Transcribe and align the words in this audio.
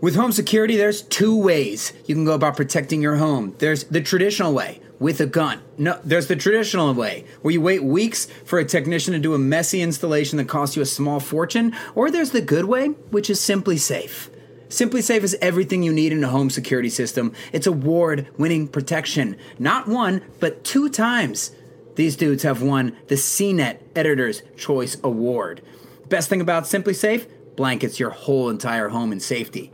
With 0.00 0.14
home 0.14 0.30
security, 0.30 0.76
there's 0.76 1.02
two 1.02 1.36
ways 1.36 1.92
you 2.06 2.14
can 2.14 2.24
go 2.24 2.32
about 2.32 2.56
protecting 2.56 3.02
your 3.02 3.16
home. 3.16 3.56
There's 3.58 3.84
the 3.84 4.00
traditional 4.00 4.52
way 4.52 4.80
with 5.00 5.20
a 5.20 5.26
gun. 5.26 5.60
No, 5.76 5.98
there's 6.04 6.28
the 6.28 6.36
traditional 6.36 6.94
way 6.94 7.24
where 7.42 7.52
you 7.52 7.60
wait 7.60 7.82
weeks 7.82 8.26
for 8.44 8.60
a 8.60 8.64
technician 8.64 9.12
to 9.14 9.18
do 9.18 9.34
a 9.34 9.38
messy 9.38 9.80
installation 9.80 10.38
that 10.38 10.48
costs 10.48 10.76
you 10.76 10.82
a 10.82 10.86
small 10.86 11.18
fortune, 11.18 11.74
or 11.96 12.10
there's 12.10 12.30
the 12.30 12.40
good 12.40 12.66
way, 12.66 12.88
which 13.10 13.28
is 13.28 13.40
SimpliSafe. 13.40 14.30
Simply 14.68 15.00
Safe 15.00 15.24
is 15.24 15.36
everything 15.40 15.82
you 15.82 15.92
need 15.92 16.12
in 16.12 16.22
a 16.22 16.28
home 16.28 16.50
security 16.50 16.90
system. 16.90 17.32
It's 17.52 17.66
award-winning 17.66 18.68
protection, 18.68 19.36
not 19.58 19.88
one, 19.88 20.22
but 20.38 20.62
two 20.62 20.90
times. 20.90 21.52
These 21.96 22.16
dudes 22.16 22.44
have 22.44 22.62
won 22.62 22.96
the 23.08 23.16
CNET 23.16 23.78
Editor's 23.96 24.42
Choice 24.56 24.96
Award. 25.02 25.62
Best 26.08 26.28
thing 26.28 26.40
about 26.40 26.64
SimpliSafe 26.64 27.26
blankets 27.56 27.98
your 27.98 28.10
whole 28.10 28.50
entire 28.50 28.90
home 28.90 29.10
in 29.10 29.18
safety. 29.18 29.72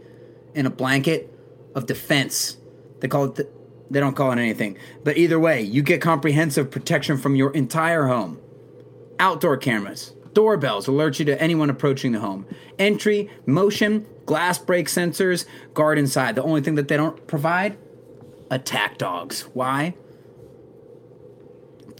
In 0.54 0.66
a 0.66 0.70
blanket 0.70 1.32
of 1.74 1.86
defense. 1.86 2.56
They 3.00 3.08
call 3.08 3.24
it, 3.24 3.34
the, 3.34 3.48
they 3.90 4.00
don't 4.00 4.14
call 4.14 4.30
it 4.32 4.38
anything. 4.38 4.78
But 5.02 5.16
either 5.16 5.38
way, 5.38 5.62
you 5.62 5.82
get 5.82 6.00
comprehensive 6.00 6.70
protection 6.70 7.18
from 7.18 7.36
your 7.36 7.52
entire 7.52 8.06
home. 8.06 8.40
Outdoor 9.18 9.56
cameras, 9.56 10.14
doorbells 10.32 10.86
alert 10.88 11.18
you 11.18 11.24
to 11.26 11.40
anyone 11.40 11.70
approaching 11.70 12.12
the 12.12 12.20
home. 12.20 12.46
Entry, 12.78 13.30
motion, 13.46 14.06
glass 14.26 14.58
break 14.58 14.88
sensors, 14.88 15.44
guard 15.74 15.98
inside. 15.98 16.34
The 16.34 16.42
only 16.42 16.60
thing 16.60 16.76
that 16.76 16.88
they 16.88 16.96
don't 16.96 17.26
provide? 17.26 17.76
Attack 18.50 18.98
dogs. 18.98 19.42
Why? 19.52 19.94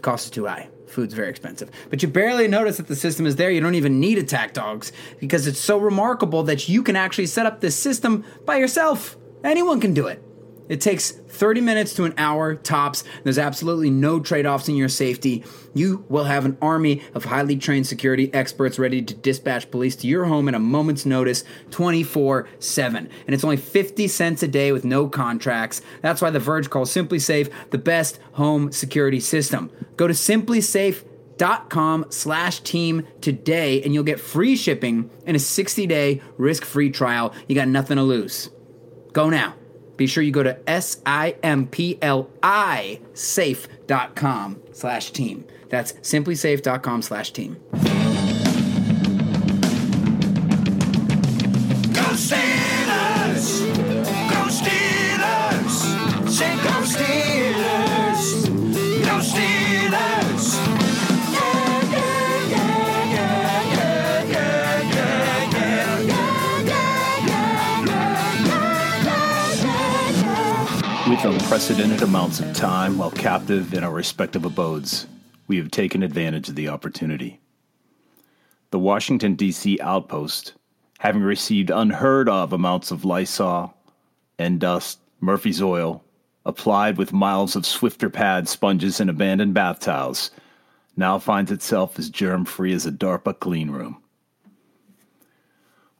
Cost 0.02 0.26
is 0.26 0.30
too 0.30 0.46
high 0.46 0.68
food's 0.94 1.12
very 1.12 1.28
expensive. 1.28 1.70
But 1.90 2.02
you 2.02 2.08
barely 2.08 2.48
notice 2.48 2.78
that 2.78 2.86
the 2.86 2.96
system 2.96 3.26
is 3.26 3.36
there. 3.36 3.50
You 3.50 3.60
don't 3.60 3.74
even 3.74 4.00
need 4.00 4.16
attack 4.16 4.54
dogs 4.54 4.92
because 5.20 5.46
it's 5.46 5.60
so 5.60 5.76
remarkable 5.76 6.42
that 6.44 6.68
you 6.68 6.82
can 6.82 6.96
actually 6.96 7.26
set 7.26 7.44
up 7.44 7.60
this 7.60 7.76
system 7.76 8.24
by 8.46 8.56
yourself. 8.56 9.16
Anyone 9.42 9.80
can 9.80 9.92
do 9.92 10.06
it. 10.06 10.23
It 10.68 10.80
takes 10.80 11.10
30 11.10 11.60
minutes 11.60 11.94
to 11.94 12.04
an 12.04 12.14
hour 12.16 12.54
tops. 12.54 13.04
There's 13.22 13.38
absolutely 13.38 13.90
no 13.90 14.18
trade 14.20 14.46
offs 14.46 14.68
in 14.68 14.76
your 14.76 14.88
safety. 14.88 15.44
You 15.74 16.06
will 16.08 16.24
have 16.24 16.46
an 16.46 16.56
army 16.62 17.02
of 17.12 17.26
highly 17.26 17.56
trained 17.56 17.86
security 17.86 18.32
experts 18.32 18.78
ready 18.78 19.02
to 19.02 19.14
dispatch 19.14 19.70
police 19.70 19.94
to 19.96 20.06
your 20.06 20.24
home 20.24 20.48
at 20.48 20.54
a 20.54 20.58
moment's 20.58 21.04
notice 21.04 21.44
24 21.70 22.48
7. 22.58 23.10
And 23.26 23.34
it's 23.34 23.44
only 23.44 23.58
50 23.58 24.08
cents 24.08 24.42
a 24.42 24.48
day 24.48 24.72
with 24.72 24.84
no 24.84 25.08
contracts. 25.08 25.82
That's 26.00 26.22
why 26.22 26.30
The 26.30 26.38
Verge 26.38 26.70
calls 26.70 26.90
SimpliSafe 26.92 27.52
the 27.70 27.78
best 27.78 28.18
home 28.32 28.72
security 28.72 29.20
system. 29.20 29.70
Go 29.96 30.06
to 30.06 30.14
simplisafe.com 30.14 32.06
slash 32.08 32.60
team 32.60 33.06
today 33.20 33.82
and 33.82 33.92
you'll 33.92 34.04
get 34.04 34.20
free 34.20 34.56
shipping 34.56 35.10
and 35.26 35.36
a 35.36 35.40
60 35.40 35.86
day 35.86 36.22
risk 36.38 36.64
free 36.64 36.90
trial. 36.90 37.34
You 37.48 37.54
got 37.54 37.68
nothing 37.68 37.98
to 37.98 38.02
lose. 38.02 38.48
Go 39.12 39.28
now 39.28 39.54
be 39.96 40.06
sure 40.06 40.22
you 40.22 40.32
go 40.32 40.42
to 40.42 40.58
S-I-M-P-L-I 40.68 41.00
safe.com 43.14 44.62
slash 44.72 45.10
team. 45.12 45.44
That's 45.68 45.92
simplisafe.com 45.94 47.02
slash 47.02 47.32
team. 47.32 47.56
Unprecedented 71.24 72.02
amounts 72.02 72.40
of 72.40 72.54
time 72.54 72.98
while 72.98 73.10
captive 73.10 73.72
in 73.72 73.82
our 73.82 73.90
respective 73.94 74.44
abodes, 74.44 75.06
we 75.46 75.56
have 75.56 75.70
taken 75.70 76.02
advantage 76.02 76.50
of 76.50 76.54
the 76.54 76.68
opportunity. 76.68 77.40
The 78.70 78.78
Washington, 78.78 79.34
D.C. 79.34 79.80
outpost, 79.80 80.52
having 80.98 81.22
received 81.22 81.70
unheard 81.70 82.28
of 82.28 82.52
amounts 82.52 82.90
of 82.90 83.06
Lysol, 83.06 83.74
and 84.38 84.60
Endust, 84.60 84.98
Murphy's 85.18 85.62
Oil, 85.62 86.04
applied 86.44 86.98
with 86.98 87.14
miles 87.14 87.56
of 87.56 87.62
Swiffer 87.62 88.12
pad 88.12 88.46
sponges 88.46 89.00
and 89.00 89.08
abandoned 89.08 89.54
bath 89.54 89.80
towels, 89.80 90.30
now 90.94 91.18
finds 91.18 91.50
itself 91.50 91.98
as 91.98 92.10
germ 92.10 92.44
free 92.44 92.74
as 92.74 92.84
a 92.84 92.92
DARPA 92.92 93.40
clean 93.40 93.70
room. 93.70 93.96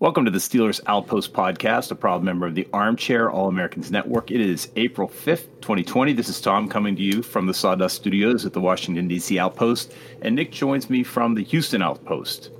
Welcome 0.04 0.26
to 0.26 0.30
the 0.30 0.36
Steelers 0.36 0.82
Outpost 0.86 1.32
podcast, 1.32 1.90
a 1.90 1.94
proud 1.94 2.22
member 2.22 2.46
of 2.46 2.54
the 2.54 2.68
Armchair 2.74 3.30
All 3.30 3.48
Americans 3.48 3.90
Network. 3.90 4.30
It 4.30 4.38
is 4.38 4.68
April 4.76 5.08
5th, 5.08 5.46
2020. 5.62 6.12
This 6.12 6.28
is 6.28 6.42
Tom 6.42 6.68
coming 6.68 6.94
to 6.96 7.02
you 7.02 7.22
from 7.22 7.46
the 7.46 7.54
Sawdust 7.54 7.96
Studios 7.96 8.44
at 8.44 8.52
the 8.52 8.60
Washington, 8.60 9.08
D.C. 9.08 9.38
Outpost, 9.38 9.94
and 10.20 10.36
Nick 10.36 10.52
joins 10.52 10.90
me 10.90 11.04
from 11.04 11.36
the 11.36 11.42
Houston 11.44 11.80
Outpost. 11.80 12.50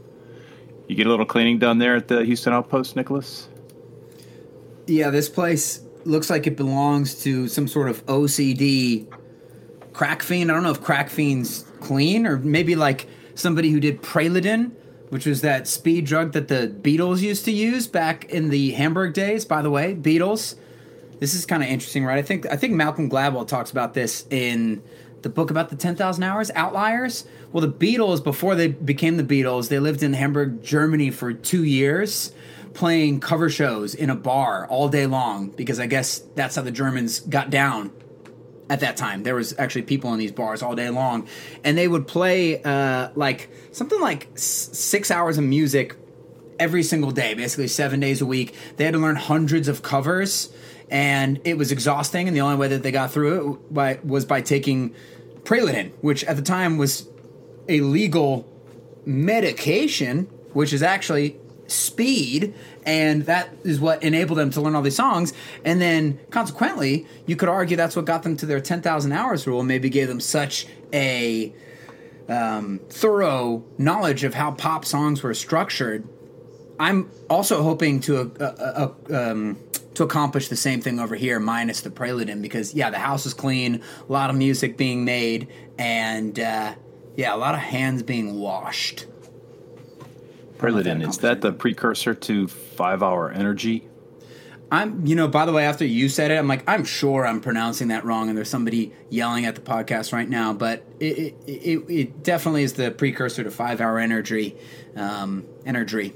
You 0.88 0.96
get 0.96 1.06
a 1.06 1.10
little 1.10 1.26
cleaning 1.26 1.58
done 1.58 1.76
there 1.76 1.96
at 1.96 2.08
the 2.08 2.24
Houston 2.24 2.54
Outpost, 2.54 2.96
Nicholas? 2.96 3.46
Yeah, 4.86 5.10
this 5.10 5.28
place 5.28 5.82
looks 6.06 6.30
like 6.30 6.46
it 6.46 6.56
belongs 6.56 7.22
to 7.24 7.46
some 7.48 7.68
sort 7.68 7.90
of 7.90 8.06
OCD 8.06 9.06
crack 9.92 10.22
fiend. 10.22 10.50
I 10.50 10.54
don't 10.54 10.62
know 10.62 10.70
if 10.70 10.80
crack 10.80 11.10
fiend's 11.10 11.66
clean 11.80 12.26
or 12.26 12.38
maybe 12.38 12.74
like 12.74 13.06
somebody 13.34 13.68
who 13.68 13.80
did 13.80 14.00
Preludin, 14.00 14.72
which 15.10 15.26
was 15.26 15.40
that 15.42 15.68
speed 15.68 16.06
drug 16.06 16.32
that 16.32 16.48
the 16.48 16.74
Beatles 16.82 17.20
used 17.20 17.44
to 17.44 17.52
use 17.52 17.86
back 17.86 18.24
in 18.26 18.50
the 18.50 18.72
Hamburg 18.72 19.14
days. 19.14 19.44
By 19.44 19.62
the 19.62 19.70
way, 19.70 19.94
Beatles. 19.94 20.56
This 21.20 21.34
is 21.34 21.46
kind 21.46 21.62
of 21.62 21.68
interesting, 21.68 22.04
right? 22.04 22.18
I 22.18 22.22
think 22.22 22.46
I 22.46 22.56
think 22.56 22.74
Malcolm 22.74 23.08
Gladwell 23.08 23.46
talks 23.46 23.70
about 23.70 23.94
this 23.94 24.26
in 24.30 24.82
the 25.22 25.28
book 25.30 25.50
about 25.50 25.70
the 25.70 25.76
10,000 25.76 26.22
hours 26.22 26.50
outliers. 26.54 27.24
Well, 27.52 27.62
the 27.66 27.72
Beatles 27.72 28.22
before 28.22 28.54
they 28.54 28.68
became 28.68 29.16
the 29.16 29.24
Beatles, 29.24 29.68
they 29.68 29.78
lived 29.78 30.02
in 30.02 30.12
Hamburg, 30.12 30.62
Germany 30.62 31.10
for 31.10 31.32
2 31.32 31.64
years 31.64 32.32
playing 32.74 33.20
cover 33.20 33.48
shows 33.48 33.94
in 33.94 34.10
a 34.10 34.14
bar 34.16 34.66
all 34.66 34.88
day 34.88 35.06
long 35.06 35.48
because 35.50 35.78
I 35.78 35.86
guess 35.86 36.18
that's 36.34 36.56
how 36.56 36.62
the 36.62 36.72
Germans 36.72 37.20
got 37.20 37.48
down 37.48 37.92
at 38.70 38.80
that 38.80 38.96
time. 38.96 39.22
There 39.22 39.34
was 39.34 39.54
actually 39.58 39.82
people 39.82 40.12
in 40.12 40.18
these 40.18 40.32
bars 40.32 40.62
all 40.62 40.74
day 40.74 40.90
long, 40.90 41.26
and 41.62 41.76
they 41.76 41.88
would 41.88 42.06
play 42.06 42.62
uh, 42.62 43.10
like 43.14 43.50
something 43.72 44.00
like 44.00 44.28
s- 44.34 44.70
six 44.72 45.10
hours 45.10 45.38
of 45.38 45.44
music 45.44 45.96
every 46.58 46.82
single 46.82 47.10
day, 47.10 47.34
basically 47.34 47.68
seven 47.68 48.00
days 48.00 48.20
a 48.20 48.26
week. 48.26 48.54
They 48.76 48.84
had 48.84 48.94
to 48.94 49.00
learn 49.00 49.16
hundreds 49.16 49.68
of 49.68 49.82
covers, 49.82 50.52
and 50.90 51.40
it 51.44 51.58
was 51.58 51.72
exhausting. 51.72 52.28
And 52.28 52.36
the 52.36 52.40
only 52.40 52.56
way 52.56 52.68
that 52.68 52.82
they 52.82 52.92
got 52.92 53.10
through 53.10 53.54
it 53.54 53.74
by, 53.74 53.98
was 54.04 54.24
by 54.24 54.40
taking 54.40 54.94
preludin 55.44 55.92
which 56.00 56.24
at 56.24 56.36
the 56.36 56.42
time 56.42 56.78
was 56.78 57.06
a 57.68 57.80
legal 57.80 58.50
medication, 59.04 60.24
which 60.52 60.72
is 60.72 60.82
actually 60.82 61.36
speed 61.66 62.54
and 62.84 63.26
that 63.26 63.48
is 63.64 63.80
what 63.80 64.02
enabled 64.02 64.38
them 64.38 64.50
to 64.50 64.60
learn 64.60 64.74
all 64.74 64.82
these 64.82 64.96
songs. 64.96 65.32
And 65.64 65.80
then 65.80 66.18
consequently 66.30 67.06
you 67.26 67.36
could 67.36 67.48
argue 67.48 67.76
that's 67.76 67.96
what 67.96 68.04
got 68.04 68.22
them 68.22 68.36
to 68.38 68.46
their 68.46 68.60
10,000 68.60 69.12
hours 69.12 69.46
rule 69.46 69.62
maybe 69.62 69.88
gave 69.88 70.08
them 70.08 70.20
such 70.20 70.66
a 70.92 71.54
um, 72.28 72.80
thorough 72.88 73.64
knowledge 73.78 74.24
of 74.24 74.34
how 74.34 74.52
pop 74.52 74.84
songs 74.84 75.22
were 75.22 75.34
structured. 75.34 76.08
I'm 76.78 77.10
also 77.30 77.62
hoping 77.62 78.00
to 78.00 78.32
uh, 78.40 78.44
uh, 78.44 78.92
uh, 79.10 79.30
um, 79.30 79.58
to 79.94 80.02
accomplish 80.02 80.48
the 80.48 80.56
same 80.56 80.80
thing 80.80 80.98
over 80.98 81.14
here 81.14 81.38
minus 81.38 81.82
the 81.82 81.90
Preludin 81.90 82.42
because 82.42 82.74
yeah 82.74 82.90
the 82.90 82.98
house 82.98 83.26
is 83.26 83.34
clean 83.34 83.82
a 84.08 84.12
lot 84.12 84.28
of 84.28 84.36
music 84.36 84.76
being 84.76 85.04
made 85.04 85.48
and 85.78 86.38
uh, 86.38 86.74
yeah 87.16 87.34
a 87.34 87.36
lot 87.36 87.54
of 87.54 87.60
hands 87.60 88.02
being 88.02 88.40
washed 88.40 89.06
Preludin, 90.58 91.06
is 91.06 91.18
that 91.18 91.40
the 91.40 91.52
precursor 91.52 92.14
to 92.14 92.48
five 92.48 93.02
hour 93.02 93.30
energy? 93.30 93.88
I'm, 94.72 95.06
you 95.06 95.14
know, 95.14 95.28
by 95.28 95.44
the 95.44 95.52
way, 95.52 95.66
after 95.66 95.84
you 95.84 96.08
said 96.08 96.30
it, 96.30 96.36
I'm 96.36 96.48
like, 96.48 96.64
I'm 96.66 96.84
sure 96.84 97.26
I'm 97.26 97.40
pronouncing 97.40 97.88
that 97.88 98.04
wrong, 98.04 98.28
and 98.28 98.36
there's 98.36 98.48
somebody 98.48 98.92
yelling 99.08 99.44
at 99.44 99.54
the 99.54 99.60
podcast 99.60 100.12
right 100.12 100.28
now. 100.28 100.52
But 100.52 100.84
it, 100.98 101.36
it, 101.46 101.50
it, 101.50 101.90
it 101.90 102.22
definitely 102.22 102.62
is 102.64 102.72
the 102.72 102.90
precursor 102.90 103.44
to 103.44 103.50
five 103.50 103.80
hour 103.80 103.98
energy, 103.98 104.56
um, 104.96 105.44
energy, 105.64 106.14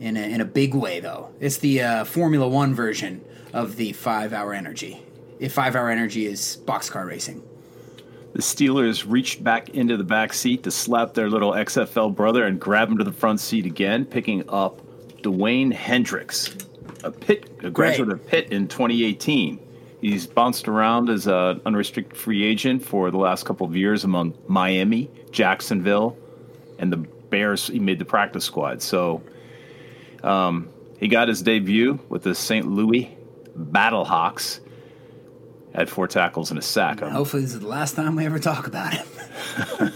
in 0.00 0.16
a, 0.16 0.22
in 0.22 0.40
a 0.40 0.44
big 0.44 0.74
way 0.74 1.00
though. 1.00 1.30
It's 1.40 1.58
the 1.58 1.82
uh, 1.82 2.04
Formula 2.04 2.48
One 2.48 2.74
version 2.74 3.24
of 3.52 3.76
the 3.76 3.92
five 3.92 4.32
hour 4.32 4.54
energy. 4.54 5.02
if 5.38 5.52
Five 5.52 5.76
Hour 5.76 5.90
Energy 5.90 6.26
is 6.26 6.58
boxcar 6.64 7.06
racing. 7.06 7.42
The 8.32 8.42
Steelers 8.42 9.04
reached 9.08 9.42
back 9.42 9.70
into 9.70 9.96
the 9.96 10.04
back 10.04 10.32
seat 10.32 10.62
to 10.64 10.70
slap 10.70 11.14
their 11.14 11.30
little 11.30 11.52
XFL 11.52 12.14
brother 12.14 12.44
and 12.44 12.60
grab 12.60 12.90
him 12.90 12.98
to 12.98 13.04
the 13.04 13.12
front 13.12 13.40
seat 13.40 13.66
again, 13.66 14.04
picking 14.04 14.48
up 14.48 14.82
Dewayne 15.22 15.72
Hendrix, 15.72 16.54
a 17.02 17.10
pit, 17.10 17.50
a 17.62 17.70
graduate 17.70 18.10
of 18.10 18.26
Pitt 18.26 18.52
in 18.52 18.68
2018. 18.68 19.58
He's 20.00 20.26
bounced 20.26 20.68
around 20.68 21.10
as 21.10 21.26
an 21.26 21.60
unrestricted 21.66 22.16
free 22.16 22.44
agent 22.44 22.84
for 22.84 23.10
the 23.10 23.18
last 23.18 23.44
couple 23.44 23.66
of 23.66 23.74
years 23.74 24.04
among 24.04 24.34
Miami, 24.46 25.10
Jacksonville, 25.32 26.16
and 26.78 26.92
the 26.92 26.98
Bears. 26.98 27.66
He 27.66 27.80
made 27.80 27.98
the 27.98 28.04
practice 28.04 28.44
squad. 28.44 28.80
So 28.80 29.22
um, 30.22 30.68
he 31.00 31.08
got 31.08 31.28
his 31.28 31.42
debut 31.42 31.98
with 32.08 32.22
the 32.22 32.34
St. 32.34 32.66
Louis 32.70 33.16
Battlehawks. 33.56 34.60
Had 35.78 35.88
four 35.88 36.08
tackles 36.08 36.50
and 36.50 36.58
a 36.58 36.62
sack. 36.62 36.98
Hopefully, 36.98 37.42
this 37.42 37.54
is 37.54 37.60
the 37.60 37.68
last 37.68 37.94
time 37.94 38.16
we 38.16 38.26
ever 38.26 38.40
talk 38.40 38.66
about 38.66 38.94
him. 38.94 39.06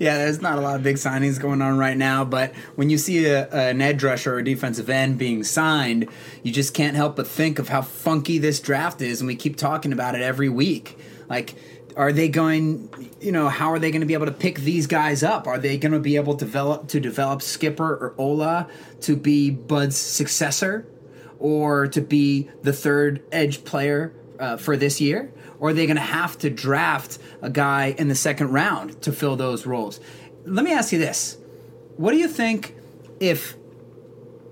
yeah, 0.00 0.18
there's 0.18 0.42
not 0.42 0.58
a 0.58 0.60
lot 0.60 0.74
of 0.74 0.82
big 0.82 0.96
signings 0.96 1.40
going 1.40 1.62
on 1.62 1.78
right 1.78 1.96
now, 1.96 2.24
but 2.24 2.52
when 2.74 2.90
you 2.90 2.98
see 2.98 3.24
a, 3.26 3.48
an 3.50 3.80
edge 3.80 4.02
rusher 4.02 4.34
or 4.34 4.38
a 4.38 4.44
defensive 4.44 4.90
end 4.90 5.16
being 5.16 5.44
signed, 5.44 6.08
you 6.42 6.50
just 6.50 6.74
can't 6.74 6.96
help 6.96 7.14
but 7.14 7.28
think 7.28 7.60
of 7.60 7.68
how 7.68 7.82
funky 7.82 8.38
this 8.38 8.58
draft 8.58 9.00
is, 9.00 9.20
and 9.20 9.28
we 9.28 9.36
keep 9.36 9.54
talking 9.54 9.92
about 9.92 10.16
it 10.16 10.22
every 10.22 10.48
week. 10.48 10.98
Like, 11.28 11.54
are 11.96 12.12
they 12.12 12.28
going? 12.28 12.88
You 13.20 13.30
know, 13.30 13.48
how 13.48 13.70
are 13.70 13.78
they 13.78 13.92
going 13.92 14.00
to 14.00 14.08
be 14.08 14.14
able 14.14 14.26
to 14.26 14.32
pick 14.32 14.58
these 14.58 14.88
guys 14.88 15.22
up? 15.22 15.46
Are 15.46 15.58
they 15.58 15.78
going 15.78 15.92
to 15.92 16.00
be 16.00 16.16
able 16.16 16.34
to 16.34 16.44
develop 16.44 16.88
to 16.88 16.98
develop 16.98 17.42
Skipper 17.42 17.94
or 17.94 18.14
Ola 18.18 18.68
to 19.02 19.14
be 19.14 19.50
Bud's 19.50 19.96
successor, 19.96 20.84
or 21.38 21.86
to 21.88 22.00
be 22.00 22.50
the 22.62 22.72
third 22.72 23.22
edge 23.32 23.64
player 23.64 24.14
uh, 24.38 24.56
for 24.56 24.76
this 24.76 25.00
year? 25.00 25.32
Or 25.58 25.70
are 25.70 25.72
they 25.72 25.86
going 25.86 25.96
to 25.96 26.02
have 26.02 26.38
to 26.38 26.50
draft 26.50 27.18
a 27.40 27.50
guy 27.50 27.94
in 27.98 28.08
the 28.08 28.14
second 28.14 28.52
round 28.52 29.00
to 29.02 29.12
fill 29.12 29.36
those 29.36 29.66
roles? 29.66 30.00
Let 30.44 30.64
me 30.64 30.72
ask 30.72 30.92
you 30.92 30.98
this: 30.98 31.38
What 31.96 32.12
do 32.12 32.18
you 32.18 32.28
think 32.28 32.74
if 33.20 33.56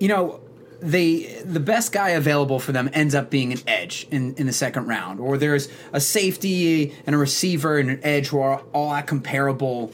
you 0.01 0.09
know? 0.09 0.41
the 0.85 1.27
the 1.45 1.61
best 1.61 1.93
guy 1.93 2.11
available 2.11 2.59
for 2.59 2.73
them 2.73 2.91
ends 2.93 3.15
up 3.15 3.31
being 3.31 3.53
an 3.53 3.61
edge 3.67 4.07
in, 4.11 4.35
in 4.35 4.47
the 4.47 4.53
second 4.53 4.87
round, 4.87 5.19
or 5.19 5.39
there's 5.39 5.69
a 5.95 6.01
safety 6.01 6.95
and 7.07 7.15
a 7.15 7.19
receiver 7.19 7.79
and 7.79 7.89
an 7.89 8.01
edge 8.03 8.29
who 8.29 8.39
are 8.39 8.61
all 8.75 8.93
at 8.93 9.07
comparable, 9.07 9.91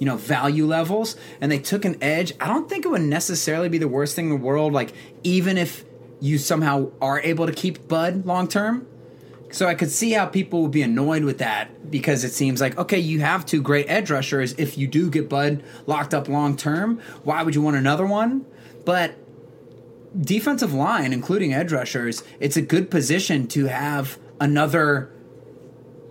you 0.00 0.06
know, 0.06 0.16
value 0.16 0.66
levels, 0.66 1.14
and 1.40 1.52
they 1.52 1.58
took 1.58 1.84
an 1.84 2.02
edge. 2.02 2.32
I 2.40 2.48
don't 2.48 2.68
think 2.68 2.84
it 2.84 2.88
would 2.88 3.02
necessarily 3.02 3.68
be 3.68 3.78
the 3.78 3.86
worst 3.86 4.16
thing 4.16 4.24
in 4.24 4.30
the 4.30 4.44
world. 4.44 4.72
Like 4.72 4.92
even 5.22 5.56
if 5.56 5.84
you 6.22 6.38
somehow 6.38 6.88
are 7.00 7.20
able 7.20 7.46
to 7.46 7.52
keep 7.52 7.88
Bud 7.88 8.24
long 8.24 8.46
term. 8.46 8.86
So 9.50 9.66
I 9.66 9.74
could 9.74 9.90
see 9.90 10.12
how 10.12 10.26
people 10.26 10.62
would 10.62 10.70
be 10.70 10.80
annoyed 10.80 11.24
with 11.24 11.38
that 11.38 11.90
because 11.90 12.24
it 12.24 12.32
seems 12.32 12.60
like 12.60 12.78
okay, 12.78 12.98
you 12.98 13.20
have 13.20 13.44
two 13.44 13.60
great 13.60 13.86
edge 13.90 14.10
rushers. 14.10 14.54
If 14.56 14.78
you 14.78 14.86
do 14.86 15.10
get 15.10 15.28
Bud 15.28 15.62
locked 15.86 16.14
up 16.14 16.28
long 16.28 16.56
term, 16.56 17.00
why 17.24 17.42
would 17.42 17.54
you 17.54 17.60
want 17.60 17.76
another 17.76 18.06
one? 18.06 18.46
But 18.84 19.16
defensive 20.18 20.72
line, 20.72 21.12
including 21.12 21.52
edge 21.52 21.72
rushers, 21.72 22.22
it's 22.38 22.56
a 22.56 22.62
good 22.62 22.90
position 22.90 23.48
to 23.48 23.66
have 23.66 24.18
another, 24.40 25.10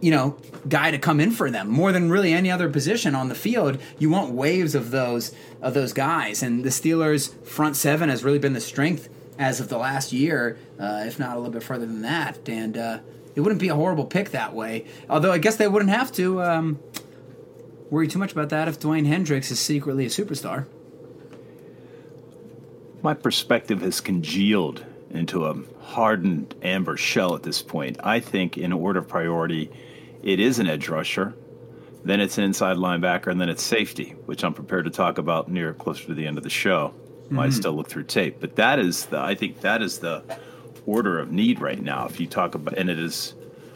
you 0.02 0.12
know, 0.12 0.38
guy 0.68 0.92
to 0.92 1.00
come 1.00 1.22
in 1.22 1.32
for 1.32 1.50
them 1.50 1.70
more 1.70 1.94
than 1.94 2.12
really 2.12 2.34
any 2.34 2.52
other 2.52 2.70
position 2.70 3.16
on 3.16 3.30
the 3.30 3.36
field. 3.36 3.80
You 3.98 4.10
want 4.10 4.34
waves 4.34 4.76
of 4.76 4.92
those 4.92 5.34
of 5.62 5.74
those 5.74 5.94
guys, 5.94 6.44
and 6.44 6.66
the 6.66 6.70
Steelers' 6.70 7.34
front 7.46 7.78
seven 7.78 8.10
has 8.10 8.26
really 8.26 8.40
been 8.40 8.54
the 8.54 8.60
strength 8.60 9.08
as 9.38 9.60
of 9.60 9.70
the 9.70 9.78
last 9.78 10.12
year, 10.12 10.58
uh, 10.80 11.04
if 11.06 11.20
not 11.20 11.36
a 11.36 11.40
little 11.40 11.54
bit 11.54 11.64
further 11.64 11.86
than 11.86 12.02
that. 12.02 12.48
And 12.48 12.78
uh, 12.78 13.00
it 13.36 13.42
wouldn't 13.42 13.62
be 13.62 13.70
a 13.70 13.76
horrible 13.76 14.06
pick 14.06 14.32
that 14.32 14.54
way. 14.54 14.86
Although 15.10 15.32
I 15.32 15.38
guess 15.38 15.56
they 15.56 15.68
wouldn't 15.68 15.92
have 15.92 16.12
to 16.14 16.42
um, 16.42 16.80
worry 17.90 18.08
too 18.08 18.20
much 18.20 18.32
about 18.32 18.50
that 18.50 18.68
if 18.68 18.80
Dewayne 18.80 19.06
Hendrix 19.06 19.52
is 19.52 19.60
secretly 19.60 20.06
a 20.06 20.10
superstar. 20.10 20.66
My 23.02 23.14
perspective 23.14 23.82
has 23.82 24.00
congealed 24.00 24.86
into 25.10 25.46
a 25.46 25.58
hardened 25.82 26.56
amber 26.62 26.98
shell 26.98 27.36
at 27.36 27.44
this 27.44 27.62
point. 27.62 27.98
I 28.04 28.20
think, 28.20 28.58
in 28.58 28.72
order 28.72 29.00
of 29.00 29.08
priority, 29.08 29.72
it 30.24 30.40
is 30.40 30.60
an 30.60 30.68
edge 30.68 30.88
rusher, 30.88 31.34
then 32.04 32.20
it's 32.20 32.38
an 32.38 32.44
inside 32.44 32.78
linebacker, 32.78 33.28
and 33.28 33.42
then 33.42 33.50
it's 33.50 33.64
safety, 33.64 34.16
which 34.26 34.44
I'm 34.44 34.54
prepared 34.54 34.86
to 34.86 34.92
talk 34.92 35.18
about 35.18 35.50
near 35.50 35.74
closer 35.74 36.06
to 36.08 36.14
the 36.14 36.28
end 36.28 36.38
of 36.38 36.44
the 36.44 36.50
show. 36.50 36.94
Mm-hmm. 37.32 37.38
Might 37.38 37.54
still 37.54 37.72
look 37.72 37.88
through 37.88 38.04
tape, 38.04 38.42
but 38.42 38.58
that 38.58 38.78
is 38.78 39.06
the. 39.06 39.18
I 39.18 39.36
think 39.36 39.62
that 39.62 39.82
is 39.82 40.00
the 40.00 40.22
order 40.86 41.18
of 41.18 41.32
need 41.32 41.62
right 41.62 41.82
now. 41.82 42.06
If 42.06 42.20
you 42.20 42.28
talk 42.28 42.56
about, 42.56 42.78
and 42.78 42.90
it 42.90 43.00
is 43.00 43.36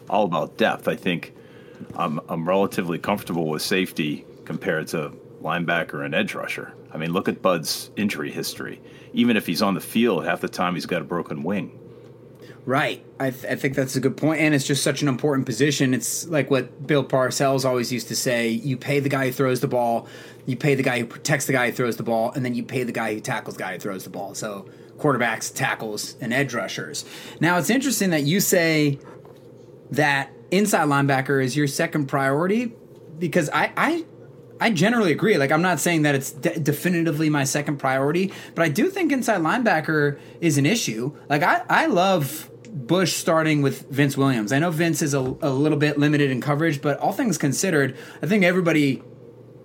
all 0.09 0.25
about 0.25 0.57
depth. 0.57 0.89
I 0.89 0.97
think 0.97 1.33
I'm 1.95 2.19
I'm 2.27 2.45
relatively 2.45 2.99
comfortable 2.99 3.47
with 3.47 3.61
safety 3.61 4.25
compared 4.43 4.87
to 4.89 5.13
linebacker 5.41 6.03
and 6.03 6.13
edge 6.13 6.35
rusher. 6.35 6.73
I 6.93 6.97
mean, 6.97 7.13
look 7.13 7.29
at 7.29 7.41
Bud's 7.41 7.91
injury 7.95 8.29
history. 8.29 8.81
Even 9.13 9.37
if 9.37 9.47
he's 9.47 9.61
on 9.61 9.73
the 9.73 9.79
field, 9.79 10.25
half 10.25 10.41
the 10.41 10.49
time 10.49 10.73
he's 10.73 10.85
got 10.85 11.01
a 11.01 11.05
broken 11.05 11.43
wing. 11.43 11.79
Right. 12.65 13.05
I, 13.19 13.29
th- 13.29 13.45
I 13.45 13.55
think 13.55 13.75
that's 13.75 13.95
a 13.95 13.99
good 13.99 14.17
point, 14.17 14.41
and 14.41 14.55
it's 14.55 14.65
just 14.65 14.83
such 14.83 15.03
an 15.03 15.07
important 15.07 15.45
position. 15.45 15.93
It's 15.93 16.27
like 16.27 16.49
what 16.49 16.87
Bill 16.87 17.03
Parcells 17.03 17.63
always 17.63 17.91
used 17.91 18.07
to 18.07 18.15
say: 18.15 18.49
you 18.49 18.75
pay 18.75 18.99
the 18.99 19.09
guy 19.09 19.27
who 19.27 19.31
throws 19.31 19.59
the 19.59 19.67
ball, 19.67 20.07
you 20.47 20.57
pay 20.57 20.73
the 20.73 20.83
guy 20.83 20.99
who 20.99 21.05
protects 21.05 21.45
the 21.45 21.53
guy 21.53 21.69
who 21.69 21.75
throws 21.75 21.97
the 21.97 22.03
ball, 22.03 22.31
and 22.31 22.43
then 22.43 22.55
you 22.55 22.63
pay 22.63 22.83
the 22.83 22.91
guy 22.91 23.13
who 23.13 23.19
tackles 23.19 23.55
the 23.55 23.63
guy 23.63 23.73
who 23.73 23.79
throws 23.79 24.03
the 24.03 24.09
ball. 24.09 24.33
So 24.33 24.67
quarterbacks, 24.97 25.53
tackles, 25.53 26.15
and 26.19 26.33
edge 26.33 26.53
rushers. 26.53 27.05
Now 27.39 27.57
it's 27.57 27.69
interesting 27.69 28.09
that 28.09 28.23
you 28.23 28.39
say 28.39 28.99
that 29.91 30.31
inside 30.51 30.87
linebacker 30.87 31.43
is 31.43 31.55
your 31.55 31.67
second 31.67 32.07
priority 32.07 32.73
because 33.19 33.49
I, 33.51 33.71
I 33.77 34.05
I 34.59 34.71
generally 34.71 35.11
agree. 35.11 35.37
Like, 35.37 35.51
I'm 35.51 35.61
not 35.61 35.79
saying 35.79 36.03
that 36.03 36.15
it's 36.15 36.31
de- 36.31 36.59
definitively 36.59 37.29
my 37.29 37.43
second 37.43 37.77
priority, 37.77 38.31
but 38.55 38.63
I 38.63 38.69
do 38.69 38.89
think 38.89 39.11
inside 39.11 39.41
linebacker 39.41 40.17
is 40.39 40.57
an 40.57 40.65
issue. 40.65 41.15
Like, 41.29 41.43
I, 41.43 41.63
I 41.69 41.85
love 41.87 42.49
Bush 42.75 43.13
starting 43.13 43.61
with 43.61 43.89
Vince 43.89 44.17
Williams. 44.17 44.51
I 44.51 44.59
know 44.59 44.69
Vince 44.69 45.01
is 45.01 45.13
a, 45.13 45.19
a 45.19 45.49
little 45.49 45.77
bit 45.77 45.97
limited 45.97 46.29
in 46.29 46.41
coverage, 46.41 46.81
but 46.81 46.99
all 46.99 47.13
things 47.13 47.37
considered, 47.37 47.97
I 48.21 48.27
think 48.27 48.43
everybody 48.43 49.01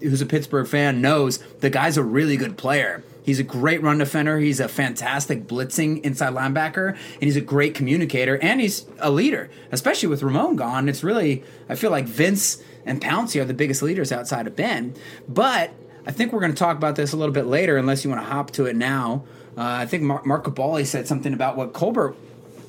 who's 0.01 0.23
a 0.23 0.27
Pittsburgh 0.27 0.67
fan 0.67 1.01
knows 1.01 1.39
the 1.59 1.71
guy's 1.71 1.97
a 1.97 2.05
really 2.05 2.37
good 2.37 2.57
player. 2.57 3.03
He's 3.23 3.41
a 3.41 3.45
great 3.45 3.83
run 3.83 3.99
defender. 3.99 4.39
He's 4.39 4.61
a 4.61 4.69
fantastic 4.69 5.47
blitzing 5.47 6.01
inside 6.03 6.35
linebacker, 6.35 6.91
and 6.91 7.23
he's 7.23 7.37
a 7.37 7.41
great 7.41 7.75
communicator, 7.75 8.39
and 8.39 8.61
he's 8.61 8.87
a 9.01 9.11
leader. 9.11 9.51
Especially 9.73 10.09
with 10.09 10.23
Ramon 10.23 10.57
gone, 10.57 10.89
it's 10.89 11.03
really 11.03 11.43
I 11.69 11.75
feel 11.75 11.91
like 11.91 12.07
Vince 12.07 12.63
and 12.87 13.01
Pouncey 13.01 13.41
are 13.41 13.45
the 13.45 13.55
biggest 13.55 13.83
leaders 13.83 14.13
outside 14.13 14.47
of 14.47 14.57
Ben. 14.57 14.95
But 15.29 15.73
I 16.07 16.13
think 16.13 16.33
we're 16.33 16.41
going 16.41 16.53
to 16.53 16.59
talk 16.59 16.77
about 16.77 16.97
this 16.97 17.13
a 17.13 17.17
little 17.17 17.35
bit 17.35 17.47
later, 17.47 17.77
unless 17.77 18.05
you 18.05 18.11
want 18.11 18.23
to 18.23 18.31
hop 18.31 18.53
to 18.53 18.67
it 18.67 18.77
now. 18.77 19.25
Uh, 19.57 19.63
I 19.63 19.87
think 19.87 20.05
Mark, 20.05 20.25
Mark 20.25 20.45
Kaboly 20.45 20.87
said 20.87 21.07
something 21.07 21.35
about 21.35 21.57
what 21.57 21.73
Colbert 21.73 22.17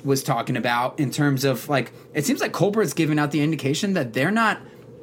was 0.04 0.22
talking 0.22 0.56
about 0.56 0.98
in 0.98 1.10
terms 1.10 1.44
of 1.44 1.68
like 1.68 1.92
it 2.14 2.24
seems 2.24 2.40
like 2.40 2.52
Colbert's 2.52 2.94
giving 2.94 3.18
out 3.18 3.30
the 3.30 3.40
indication 3.40 3.94
that 3.94 4.12
they're 4.12 4.30
not 4.30 4.60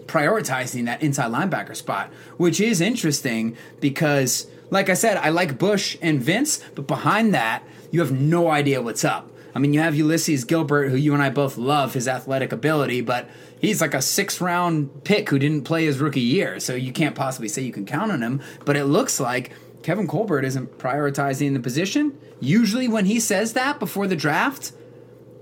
prioritizing 0.09 0.85
that 0.85 1.01
inside 1.01 1.31
linebacker 1.31 1.75
spot, 1.75 2.11
which 2.37 2.59
is 2.59 2.81
interesting 2.81 3.55
because, 3.79 4.47
like 4.69 4.89
I 4.89 4.95
said, 4.95 5.17
I 5.17 5.29
like 5.29 5.57
Bush 5.57 5.97
and 6.01 6.21
Vince, 6.21 6.63
but 6.75 6.87
behind 6.87 7.33
that, 7.33 7.63
you 7.91 7.99
have 7.99 8.11
no 8.11 8.49
idea 8.49 8.81
what's 8.81 9.05
up. 9.05 9.31
I 9.55 9.59
mean, 9.59 9.73
you 9.73 9.79
have 9.79 9.95
Ulysses 9.95 10.43
Gilbert, 10.45 10.89
who 10.89 10.95
you 10.95 11.13
and 11.13 11.23
I 11.23 11.29
both 11.29 11.57
love 11.57 11.93
his 11.93 12.07
athletic 12.07 12.51
ability, 12.51 13.01
but 13.01 13.29
he's 13.59 13.81
like 13.81 13.93
a 13.93 14.01
six 14.01 14.41
round 14.41 15.03
pick 15.03 15.29
who 15.29 15.39
didn't 15.39 15.63
play 15.63 15.85
his 15.85 15.99
rookie 15.99 16.19
year, 16.21 16.59
so 16.59 16.75
you 16.75 16.91
can't 16.91 17.15
possibly 17.15 17.47
say 17.47 17.61
you 17.61 17.73
can 17.73 17.85
count 17.85 18.11
on 18.11 18.21
him. 18.21 18.41
But 18.65 18.77
it 18.77 18.85
looks 18.85 19.19
like 19.19 19.51
Kevin 19.81 20.07
Colbert 20.07 20.45
isn't 20.45 20.77
prioritizing 20.77 21.53
the 21.53 21.59
position. 21.59 22.17
Usually, 22.39 22.87
when 22.87 23.05
he 23.05 23.19
says 23.19 23.53
that 23.53 23.79
before 23.79 24.07
the 24.07 24.15
draft, 24.15 24.71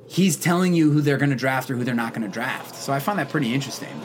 he's 0.07 0.37
telling 0.37 0.73
you 0.73 0.91
who 0.91 1.01
they're 1.01 1.17
going 1.17 1.29
to 1.29 1.35
draft 1.35 1.69
or 1.69 1.75
who 1.75 1.83
they're 1.83 1.93
not 1.93 2.13
going 2.13 2.25
to 2.25 2.33
draft. 2.33 2.75
So 2.75 2.93
I 2.93 2.99
find 2.99 3.19
that 3.19 3.29
pretty 3.29 3.53
interesting. 3.53 4.01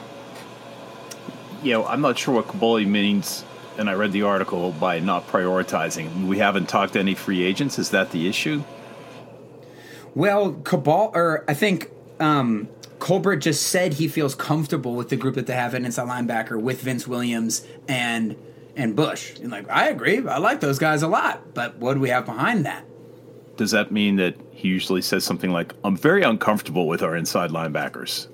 You 1.63 1.73
know, 1.75 1.87
I'm 1.87 2.01
not 2.01 2.19
sure 2.19 2.35
what 2.35 2.49
Kaboly 2.49 2.87
means, 2.87 3.45
and 3.79 3.89
I 3.89 3.95
read 3.95 4.13
the 4.13 4.23
article 4.23 4.73
by 4.73 4.99
not 4.99 5.29
prioritizing. 5.29 6.27
We 6.27 6.39
haven't 6.39 6.69
talked 6.69 6.95
to 6.95 6.99
any 6.99 7.15
free 7.15 7.43
agents. 7.43 7.79
Is 7.79 7.91
that 7.91 8.11
the 8.11 8.29
issue? 8.29 8.65
Well, 10.15 10.55
Cabal, 10.65 11.13
or 11.15 11.45
I 11.49 11.55
think 11.55 11.91
um, 12.21 12.69
Colbert 12.99 13.37
just 13.37 13.69
said 13.69 13.95
he 13.95 14.09
feels 14.09 14.35
comfortable 14.35 14.95
with 14.95 15.09
the 15.09 15.17
group 15.17 15.37
that 15.37 15.47
they 15.47 15.55
have 15.55 15.75
at 15.75 15.83
inside 15.83 16.09
linebacker 16.09 16.61
with 16.61 16.83
Vince 16.83 17.07
Williams 17.07 17.67
and 17.89 18.37
and 18.75 18.97
Bush. 18.97 19.39
And 19.39 19.51
like, 19.51 19.69
I 19.69 19.89
agree, 19.89 20.27
I 20.27 20.39
like 20.39 20.61
those 20.61 20.79
guys 20.79 21.03
a 21.03 21.09
lot. 21.09 21.55
But 21.55 21.77
what 21.77 21.95
do 21.95 22.01
we 22.01 22.09
have 22.09 22.25
behind 22.25 22.65
that? 22.67 22.85
Does 23.63 23.71
that 23.71 23.93
mean 23.93 24.17
that 24.17 24.35
he 24.51 24.67
usually 24.67 25.03
says 25.03 25.23
something 25.23 25.53
like, 25.53 25.73
"I'm 25.85 25.97
very 25.97 26.25
uncomfortable 26.25 26.89
with 26.89 27.01
our 27.01 27.15
inside 27.15 27.51
linebackers"? 27.51 28.27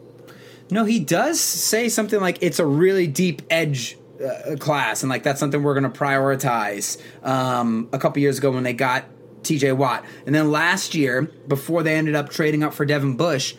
No, 0.70 0.87
he 0.87 1.00
does 1.00 1.38
say 1.38 1.90
something 1.90 2.18
like 2.18 2.38
it's 2.40 2.58
a 2.58 2.64
really 2.64 3.06
deep 3.06 3.42
edge 3.50 3.99
uh, 4.25 4.56
class, 4.56 5.02
and 5.02 5.11
like 5.11 5.23
that's 5.23 5.38
something 5.38 5.62
we're 5.62 5.78
going 5.78 5.92
to 5.92 5.99
prioritize. 5.99 6.97
Um, 7.23 7.90
a 7.92 7.99
couple 7.99 8.23
years 8.23 8.38
ago, 8.38 8.50
when 8.50 8.62
they 8.62 8.73
got 8.73 9.04
TJ 9.42 9.76
Watt. 9.76 10.02
And 10.25 10.35
then 10.35 10.50
last 10.50 10.94
year, 10.94 11.30
before 11.47 11.82
they 11.82 11.94
ended 11.94 12.14
up 12.14 12.30
trading 12.30 12.62
up 12.62 12.73
for 12.73 12.87
Devin 12.87 13.18
Bush, 13.18 13.54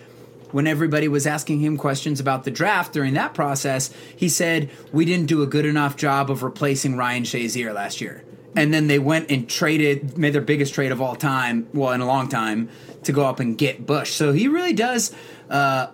when 0.49 0.65
everybody 0.65 1.07
was 1.07 1.27
asking 1.27 1.59
him 1.59 1.77
questions 1.77 2.19
about 2.19 2.45
the 2.45 2.51
draft 2.51 2.93
during 2.93 3.13
that 3.13 3.35
process, 3.35 3.93
he 4.15 4.27
said, 4.27 4.71
We 4.91 5.05
didn't 5.05 5.27
do 5.27 5.43
a 5.43 5.45
good 5.45 5.67
enough 5.67 5.97
job 5.97 6.31
of 6.31 6.41
replacing 6.41 6.97
Ryan 6.97 7.25
Shazier 7.25 7.75
last 7.75 8.01
year. 8.01 8.23
And 8.55 8.73
then 8.73 8.87
they 8.87 8.99
went 8.99 9.29
and 9.29 9.47
traded, 9.47 10.17
made 10.17 10.33
their 10.33 10.41
biggest 10.41 10.73
trade 10.73 10.91
of 10.91 11.01
all 11.01 11.15
time, 11.15 11.67
well, 11.73 11.91
in 11.91 12.01
a 12.01 12.05
long 12.07 12.29
time, 12.29 12.69
to 13.03 13.11
go 13.11 13.25
up 13.25 13.39
and 13.39 13.57
get 13.57 13.85
Bush. 13.85 14.11
So 14.11 14.31
he 14.33 14.47
really 14.47 14.73
does 14.73 15.13
uh, 15.49 15.87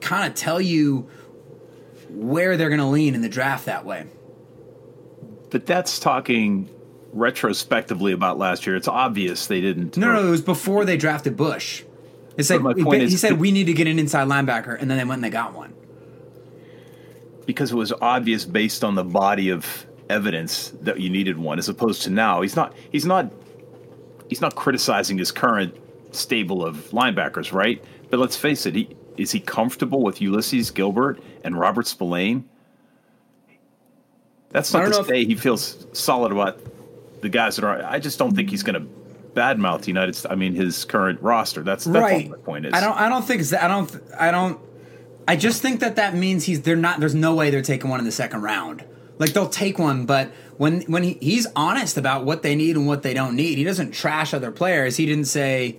kind 0.00 0.26
of 0.30 0.34
tell 0.34 0.60
you 0.60 1.08
where 2.08 2.56
they're 2.56 2.70
going 2.70 2.80
to 2.80 2.86
lean 2.86 3.14
in 3.14 3.20
the 3.20 3.28
draft 3.28 3.66
that 3.66 3.84
way. 3.84 4.06
But 5.50 5.66
that's 5.66 5.98
talking 5.98 6.70
retrospectively 7.12 8.12
about 8.12 8.38
last 8.38 8.66
year. 8.66 8.74
It's 8.76 8.88
obvious 8.88 9.46
they 9.46 9.60
didn't. 9.60 9.96
No, 9.96 10.12
no, 10.12 10.26
it 10.26 10.30
was 10.30 10.42
before 10.42 10.84
they 10.86 10.96
drafted 10.96 11.36
Bush. 11.36 11.84
It's 12.38 12.48
like 12.50 12.60
my 12.62 12.72
he, 12.74 12.84
point 12.84 13.00
he 13.02 13.06
is- 13.14 13.20
said 13.20 13.38
we 13.38 13.52
need 13.52 13.64
to 13.64 13.72
get 13.74 13.86
an 13.86 13.98
inside 13.98 14.28
linebacker, 14.28 14.80
and 14.80 14.90
then 14.90 14.96
they 14.96 15.04
went 15.04 15.18
and 15.18 15.24
they 15.24 15.30
got 15.30 15.52
one. 15.54 15.74
because 17.46 17.72
it 17.72 17.76
was 17.76 17.92
obvious 18.00 18.44
based 18.44 18.84
on 18.84 18.94
the 18.94 19.04
body 19.04 19.48
of 19.50 19.86
evidence 20.10 20.70
that 20.82 21.00
you 21.00 21.10
needed 21.10 21.38
one, 21.38 21.58
as 21.58 21.68
opposed 21.68 22.02
to 22.02 22.10
now. 22.10 22.40
He's 22.40 22.56
not. 22.56 22.74
He's 22.90 23.04
not. 23.04 23.32
He's 24.28 24.40
not 24.40 24.54
criticizing 24.54 25.18
his 25.18 25.32
current 25.32 25.74
stable 26.12 26.64
of 26.64 26.76
linebackers, 26.90 27.52
right? 27.52 27.82
But 28.10 28.20
let's 28.20 28.36
face 28.36 28.66
it. 28.66 28.74
He 28.74 28.96
is 29.16 29.32
he 29.32 29.40
comfortable 29.40 30.02
with 30.02 30.20
Ulysses 30.20 30.70
Gilbert 30.70 31.20
and 31.44 31.58
Robert 31.58 31.86
Spillane? 31.86 32.48
That's 34.50 34.72
not 34.72 34.84
to 34.84 34.90
know 34.90 35.00
if- 35.00 35.06
say 35.06 35.24
he 35.24 35.34
feels 35.34 35.86
solid 35.92 36.32
about 36.32 36.58
the 37.20 37.28
guys 37.28 37.56
that 37.56 37.64
are. 37.64 37.84
I 37.84 37.98
just 37.98 38.18
don't 38.18 38.34
think 38.34 38.50
he's 38.50 38.62
going 38.62 38.80
to 38.80 38.88
badmouth 39.34 39.82
the 39.82 39.88
United. 39.88 40.16
I 40.30 40.34
mean, 40.34 40.54
his 40.54 40.84
current 40.84 41.20
roster. 41.20 41.62
That's 41.62 41.84
that's 41.84 42.02
right. 42.02 42.24
all 42.24 42.30
my 42.30 42.36
point 42.38 42.66
is. 42.66 42.74
I 42.74 42.80
don't. 42.80 42.96
I 42.96 43.08
don't 43.08 43.22
think. 43.22 43.52
I 43.52 43.68
don't. 43.68 44.02
I 44.18 44.30
don't. 44.30 44.60
I 45.26 45.36
just 45.36 45.60
think 45.60 45.80
that 45.80 45.96
that 45.96 46.14
means 46.14 46.44
he's. 46.44 46.62
They're 46.62 46.76
not. 46.76 47.00
There's 47.00 47.14
no 47.14 47.34
way 47.34 47.50
they're 47.50 47.60
taking 47.60 47.90
one 47.90 47.98
in 47.98 48.06
the 48.06 48.12
second 48.12 48.42
round. 48.42 48.84
Like 49.18 49.32
they'll 49.32 49.48
take 49.48 49.78
one, 49.78 50.06
but 50.06 50.30
when 50.56 50.82
when 50.82 51.02
he, 51.02 51.18
he's 51.20 51.46
honest 51.56 51.96
about 51.96 52.24
what 52.24 52.42
they 52.42 52.54
need 52.54 52.76
and 52.76 52.86
what 52.86 53.02
they 53.02 53.14
don't 53.14 53.34
need, 53.34 53.58
he 53.58 53.64
doesn't 53.64 53.92
trash 53.92 54.32
other 54.32 54.50
players. 54.50 54.96
He 54.96 55.06
didn't 55.06 55.26
say. 55.26 55.78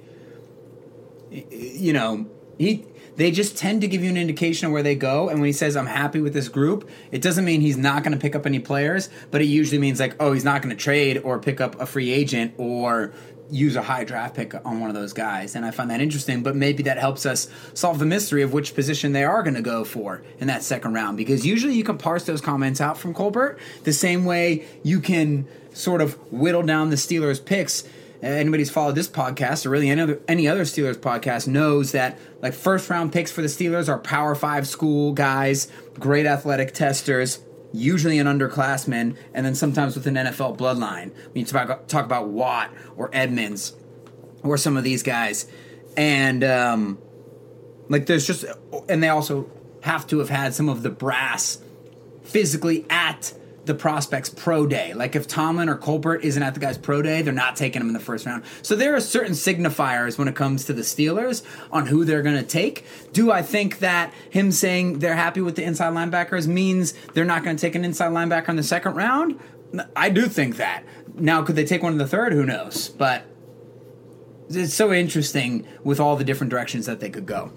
You 1.31 1.93
know, 1.93 2.25
he. 2.57 2.85
They 3.15 3.31
just 3.31 3.57
tend 3.57 3.81
to 3.81 3.87
give 3.89 4.01
you 4.01 4.09
an 4.09 4.15
indication 4.15 4.67
of 4.67 4.71
where 4.71 4.81
they 4.81 4.95
go, 4.95 5.27
and 5.27 5.41
when 5.41 5.47
he 5.47 5.53
says 5.53 5.75
"I'm 5.75 5.87
happy 5.87 6.21
with 6.21 6.33
this 6.33 6.47
group," 6.47 6.89
it 7.11 7.21
doesn't 7.21 7.43
mean 7.43 7.59
he's 7.59 7.75
not 7.75 8.03
going 8.03 8.13
to 8.13 8.19
pick 8.19 8.33
up 8.33 8.45
any 8.45 8.59
players, 8.59 9.09
but 9.29 9.41
it 9.41 9.45
usually 9.45 9.77
means 9.77 9.99
like, 9.99 10.15
oh, 10.21 10.31
he's 10.31 10.45
not 10.45 10.61
going 10.61 10.75
to 10.75 10.81
trade 10.81 11.17
or 11.17 11.37
pick 11.37 11.59
up 11.59 11.79
a 11.81 11.85
free 11.85 12.11
agent 12.11 12.53
or 12.57 13.13
use 13.51 13.75
a 13.75 13.81
high 13.81 14.03
draft 14.03 14.35
pick 14.35 14.53
on 14.65 14.79
one 14.79 14.89
of 14.89 14.95
those 14.95 15.13
guys. 15.13 15.55
And 15.55 15.65
I 15.65 15.71
find 15.71 15.89
that 15.89 16.01
interesting, 16.01 16.43
but 16.43 16.55
maybe 16.55 16.83
that 16.83 16.97
helps 16.97 17.25
us 17.25 17.47
solve 17.73 17.99
the 17.99 18.05
mystery 18.05 18.41
of 18.41 18.53
which 18.53 18.75
position 18.75 19.11
they 19.11 19.23
are 19.23 19.43
going 19.43 19.55
to 19.55 19.61
go 19.61 19.83
for 19.83 20.21
in 20.39 20.47
that 20.47 20.63
second 20.63 20.93
round. 20.93 21.17
Because 21.17 21.45
usually 21.45 21.75
you 21.75 21.83
can 21.83 21.97
parse 21.97 22.25
those 22.25 22.41
comments 22.41 22.79
out 22.81 22.97
from 22.97 23.13
Colbert 23.13 23.57
the 23.83 23.93
same 23.93 24.25
way 24.25 24.65
you 24.83 24.99
can 24.99 25.47
sort 25.73 26.01
of 26.01 26.13
whittle 26.31 26.63
down 26.63 26.89
the 26.89 26.95
Steelers' 26.95 27.43
picks. 27.43 27.83
Anybody 28.21 28.63
who's 28.63 28.69
followed 28.69 28.95
this 28.95 29.07
podcast 29.07 29.65
or 29.65 29.69
really 29.69 29.89
any 29.89 30.01
other 30.01 30.19
any 30.27 30.45
other 30.45 30.63
Steelers 30.63 30.97
podcast 30.97 31.47
knows 31.47 31.93
that 31.93 32.17
like 32.41 32.53
first 32.53 32.89
round 32.89 33.13
picks 33.13 33.31
for 33.31 33.41
the 33.41 33.47
Steelers 33.47 33.87
are 33.87 33.97
Power 33.97 34.35
Five 34.35 34.67
school 34.67 35.13
guys, 35.13 35.71
great 35.97 36.25
athletic 36.25 36.73
testers, 36.73 37.39
usually 37.71 38.19
an 38.19 38.27
underclassman, 38.27 39.15
and 39.33 39.45
then 39.45 39.55
sometimes 39.55 39.95
with 39.95 40.07
an 40.07 40.15
NFL 40.15 40.57
bloodline. 40.57 41.13
When 41.13 41.35
you 41.35 41.45
talk 41.45 41.65
about, 41.65 41.87
talk 41.87 42.05
about 42.05 42.27
Watt 42.29 42.73
or 42.97 43.09
Edmunds 43.13 43.73
or 44.43 44.57
some 44.57 44.77
of 44.77 44.83
these 44.83 45.03
guys, 45.03 45.47
and 45.97 46.43
um, 46.43 46.97
like 47.89 48.05
there's 48.05 48.25
just, 48.25 48.45
and 48.87 49.03
they 49.03 49.09
also 49.09 49.49
have 49.81 50.07
to 50.07 50.19
have 50.19 50.29
had 50.29 50.53
some 50.53 50.69
of 50.69 50.83
the 50.83 50.89
brass 50.89 51.59
physically 52.23 52.85
at 52.89 53.33
the 53.69 53.75
prospect's 53.75 54.29
pro 54.29 54.65
day. 54.65 54.95
Like 54.95 55.15
if 55.15 55.27
Tomlin 55.27 55.69
or 55.69 55.75
Colbert 55.75 56.17
isn't 56.17 56.41
at 56.41 56.55
the 56.55 56.59
guy's 56.59 56.77
pro 56.77 57.03
day, 57.03 57.21
they're 57.21 57.31
not 57.31 57.55
taking 57.55 57.81
him 57.81 57.87
in 57.87 57.93
the 57.93 57.99
first 57.99 58.25
round. 58.25 58.43
So 58.63 58.75
there 58.75 58.95
are 58.95 58.99
certain 58.99 59.33
signifiers 59.33 60.17
when 60.17 60.27
it 60.27 60.35
comes 60.35 60.65
to 60.65 60.73
the 60.73 60.81
Steelers 60.81 61.43
on 61.71 61.85
who 61.85 62.03
they're 62.03 62.23
going 62.23 62.35
to 62.35 62.43
take. 62.43 62.83
Do 63.13 63.31
I 63.31 63.43
think 63.43 63.77
that 63.79 64.11
him 64.31 64.51
saying 64.51 64.99
they're 64.99 65.15
happy 65.15 65.39
with 65.39 65.55
the 65.55 65.63
inside 65.63 65.93
linebackers 65.93 66.47
means 66.47 66.93
they're 67.13 67.25
not 67.25 67.43
going 67.43 67.55
to 67.55 67.61
take 67.61 67.75
an 67.75 67.85
inside 67.85 68.11
linebacker 68.11 68.49
in 68.49 68.55
the 68.55 68.63
second 68.63 68.95
round? 68.95 69.39
I 69.95 70.09
do 70.09 70.27
think 70.27 70.57
that. 70.57 70.83
Now, 71.13 71.43
could 71.43 71.55
they 71.55 71.65
take 71.65 71.83
one 71.83 71.91
in 71.91 71.99
the 71.99 72.07
third? 72.07 72.33
Who 72.33 72.43
knows? 72.43 72.89
But 72.89 73.23
it's 74.49 74.73
so 74.73 74.91
interesting 74.91 75.67
with 75.83 75.99
all 75.99 76.15
the 76.15 76.23
different 76.23 76.49
directions 76.49 76.87
that 76.87 77.01
they 77.01 77.11
could 77.11 77.27
go. 77.27 77.51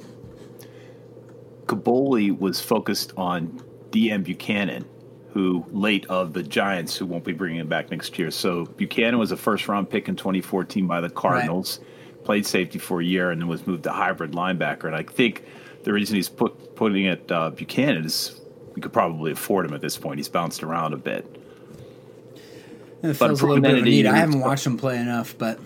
Kaboly 1.64 2.38
was 2.38 2.60
focused 2.60 3.14
on 3.16 3.62
Deone 3.90 4.26
Bucannon, 4.26 4.84
who 5.32 5.64
late 5.72 6.04
of 6.06 6.32
the 6.34 6.42
Giants, 6.42 6.96
who 6.96 7.06
won't 7.06 7.24
be 7.24 7.32
bringing 7.32 7.58
him 7.60 7.68
back 7.68 7.90
next 7.90 8.18
year. 8.18 8.30
So 8.30 8.66
Bucannon 8.66 9.18
was 9.18 9.32
a 9.32 9.36
first 9.36 9.66
round 9.68 9.88
pick 9.90 10.08
in 10.08 10.16
2014 10.16 10.86
by 10.86 11.00
the 11.00 11.08
Cardinals, 11.10 11.80
played 12.24 12.44
safety 12.46 12.78
for 12.78 13.00
a 13.00 13.04
year, 13.04 13.30
and 13.30 13.40
then 13.40 13.48
was 13.48 13.66
moved 13.66 13.84
to 13.84 13.92
hybrid 13.92 14.32
linebacker. 14.32 14.84
And 14.84 14.94
I 14.94 15.02
think 15.02 15.44
the 15.84 15.92
reason 15.92 16.16
he's 16.16 16.28
put 16.28 16.76
putting 16.76 17.06
it 17.06 17.30
uh, 17.32 17.50
Bucannon 17.50 18.04
is 18.04 18.40
we 18.74 18.82
could 18.82 18.92
probably 18.92 19.32
afford 19.32 19.66
him 19.66 19.72
at 19.74 19.80
this 19.80 19.96
point. 19.96 20.18
He's 20.18 20.28
bounced 20.28 20.62
around 20.62 20.92
a 20.92 20.98
bit. 20.98 21.24
It 23.02 23.14
feels 23.14 23.40
a 23.42 23.46
little 23.46 23.60
bit 23.62 23.72
of 23.78 23.78
a 23.78 23.82
need. 23.82 24.06
I 24.06 24.16
haven't 24.16 24.40
watched 24.40 24.64
him 24.66 24.76
play 24.76 24.96
enough, 24.98 25.36
but 25.36 25.58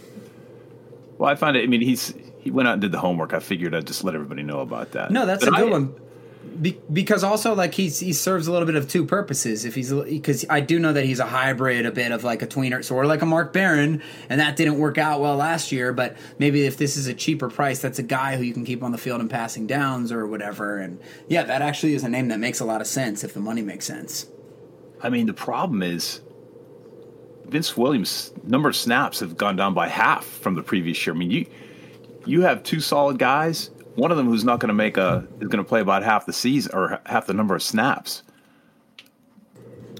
Well, 1.18 1.28
I 1.30 1.34
find 1.34 1.56
it. 1.56 1.64
I 1.64 1.66
mean, 1.66 1.80
he's 1.82 2.14
he 2.40 2.50
went 2.50 2.68
out 2.68 2.74
and 2.74 2.80
did 2.80 2.92
the 2.92 2.98
homework. 3.00 3.34
I 3.34 3.40
figured 3.40 3.74
I'd 3.74 3.86
just 3.86 4.04
let 4.04 4.14
everybody 4.14 4.42
know 4.42 4.60
about 4.60 4.92
that. 4.92 5.10
No, 5.10 5.26
that's 5.26 5.44
But 5.44 5.52
a 5.54 5.56
good 5.62 5.68
I- 5.68 5.70
one. 5.72 5.94
Be- 6.60 6.80
because 6.92 7.22
also 7.22 7.54
like 7.54 7.74
he's 7.74 8.00
he 8.00 8.12
serves 8.12 8.46
a 8.46 8.52
little 8.52 8.66
bit 8.66 8.76
of 8.76 8.88
two 8.88 9.04
purposes. 9.04 9.64
If 9.64 9.74
he's 9.74 9.92
because 9.92 10.44
I 10.48 10.60
do 10.60 10.78
know 10.78 10.92
that 10.92 11.04
he's 11.04 11.20
a 11.20 11.26
hybrid, 11.26 11.84
a 11.86 11.92
bit 11.92 12.12
of 12.12 12.24
like 12.24 12.42
a 12.42 12.46
tweener, 12.46 12.82
sort 12.84 13.04
of 13.04 13.08
like 13.08 13.22
a 13.22 13.26
Mark 13.26 13.52
Barron, 13.52 14.02
and 14.28 14.40
that 14.40 14.56
didn't 14.56 14.78
work 14.78 14.96
out 14.96 15.20
well 15.20 15.36
last 15.36 15.72
year. 15.72 15.92
But 15.92 16.16
maybe 16.38 16.64
if 16.64 16.76
this 16.76 16.96
is 16.96 17.06
a 17.06 17.14
cheaper 17.14 17.48
price, 17.48 17.80
that's 17.80 17.98
a 17.98 18.02
guy 18.02 18.36
who 18.36 18.42
you 18.42 18.54
can 18.54 18.64
keep 18.64 18.82
on 18.82 18.92
the 18.92 18.98
field 18.98 19.20
and 19.20 19.30
passing 19.30 19.66
downs 19.66 20.12
or 20.12 20.26
whatever. 20.26 20.78
And 20.78 21.00
yeah, 21.28 21.42
that 21.42 21.62
actually 21.62 21.94
is 21.94 22.04
a 22.04 22.08
name 22.08 22.28
that 22.28 22.40
makes 22.40 22.60
a 22.60 22.64
lot 22.64 22.80
of 22.80 22.86
sense 22.86 23.24
if 23.24 23.34
the 23.34 23.40
money 23.40 23.62
makes 23.62 23.84
sense. 23.84 24.26
I 25.02 25.10
mean, 25.10 25.26
the 25.26 25.34
problem 25.34 25.82
is 25.82 26.20
Vince 27.44 27.76
Williams' 27.76 28.32
number 28.44 28.68
of 28.68 28.76
snaps 28.76 29.20
have 29.20 29.36
gone 29.36 29.56
down 29.56 29.74
by 29.74 29.88
half 29.88 30.24
from 30.24 30.54
the 30.54 30.62
previous 30.62 31.06
year. 31.06 31.14
I 31.14 31.18
mean, 31.18 31.30
you 31.30 31.46
you 32.24 32.42
have 32.42 32.62
two 32.62 32.80
solid 32.80 33.18
guys. 33.18 33.70
One 33.96 34.10
of 34.10 34.16
them 34.16 34.26
who's 34.26 34.44
not 34.44 34.60
going 34.60 34.68
to 34.68 34.74
make 34.74 34.96
a 34.96 35.26
is 35.40 35.48
going 35.48 35.62
to 35.62 35.68
play 35.68 35.80
about 35.80 36.02
half 36.02 36.26
the 36.26 36.32
season 36.32 36.72
or 36.74 37.00
half 37.06 37.26
the 37.26 37.34
number 37.34 37.54
of 37.54 37.62
snaps. 37.62 38.22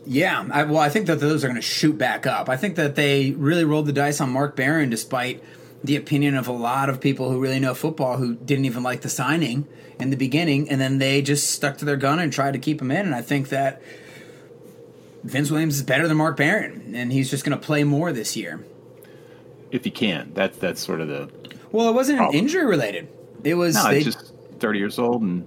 Yeah, 0.04 0.46
I, 0.52 0.62
well, 0.62 0.78
I 0.78 0.88
think 0.88 1.06
that 1.08 1.18
those 1.18 1.42
are 1.42 1.48
going 1.48 1.56
to 1.56 1.62
shoot 1.62 1.98
back 1.98 2.26
up. 2.26 2.48
I 2.48 2.56
think 2.56 2.76
that 2.76 2.94
they 2.94 3.32
really 3.32 3.64
rolled 3.64 3.86
the 3.86 3.92
dice 3.92 4.20
on 4.20 4.30
Mark 4.30 4.54
Barron, 4.54 4.88
despite 4.88 5.42
the 5.82 5.96
opinion 5.96 6.36
of 6.36 6.46
a 6.46 6.52
lot 6.52 6.88
of 6.88 7.00
people 7.00 7.30
who 7.30 7.40
really 7.40 7.58
know 7.58 7.74
football 7.74 8.16
who 8.16 8.36
didn't 8.36 8.66
even 8.66 8.82
like 8.82 9.00
the 9.00 9.08
signing 9.08 9.66
in 9.98 10.10
the 10.10 10.16
beginning, 10.16 10.68
and 10.68 10.80
then 10.80 10.98
they 10.98 11.22
just 11.22 11.50
stuck 11.50 11.78
to 11.78 11.84
their 11.84 11.96
gun 11.96 12.18
and 12.18 12.32
tried 12.32 12.52
to 12.52 12.58
keep 12.58 12.80
him 12.80 12.90
in. 12.90 13.06
And 13.06 13.14
I 13.14 13.22
think 13.22 13.48
that 13.48 13.82
Vince 15.24 15.50
Williams 15.50 15.76
is 15.76 15.82
better 15.82 16.06
than 16.06 16.18
Mark 16.18 16.36
Barron, 16.36 16.94
and 16.94 17.12
he's 17.12 17.28
just 17.30 17.44
going 17.44 17.58
to 17.58 17.64
play 17.64 17.82
more 17.82 18.12
this 18.12 18.36
year. 18.36 18.64
If 19.72 19.84
he 19.84 19.90
can, 19.90 20.32
that's 20.34 20.56
that's 20.58 20.80
sort 20.80 21.00
of 21.00 21.08
the 21.08 21.30
Well, 21.72 21.88
it 21.88 21.94
wasn't 21.94 22.34
injury 22.34 22.64
related. 22.64 23.08
It 23.46 23.54
was. 23.54 23.74
no. 23.76 23.90
they, 23.90 24.02
just 24.02 24.32
thirty 24.58 24.78
years 24.78 24.98
old 24.98 25.22
and 25.22 25.46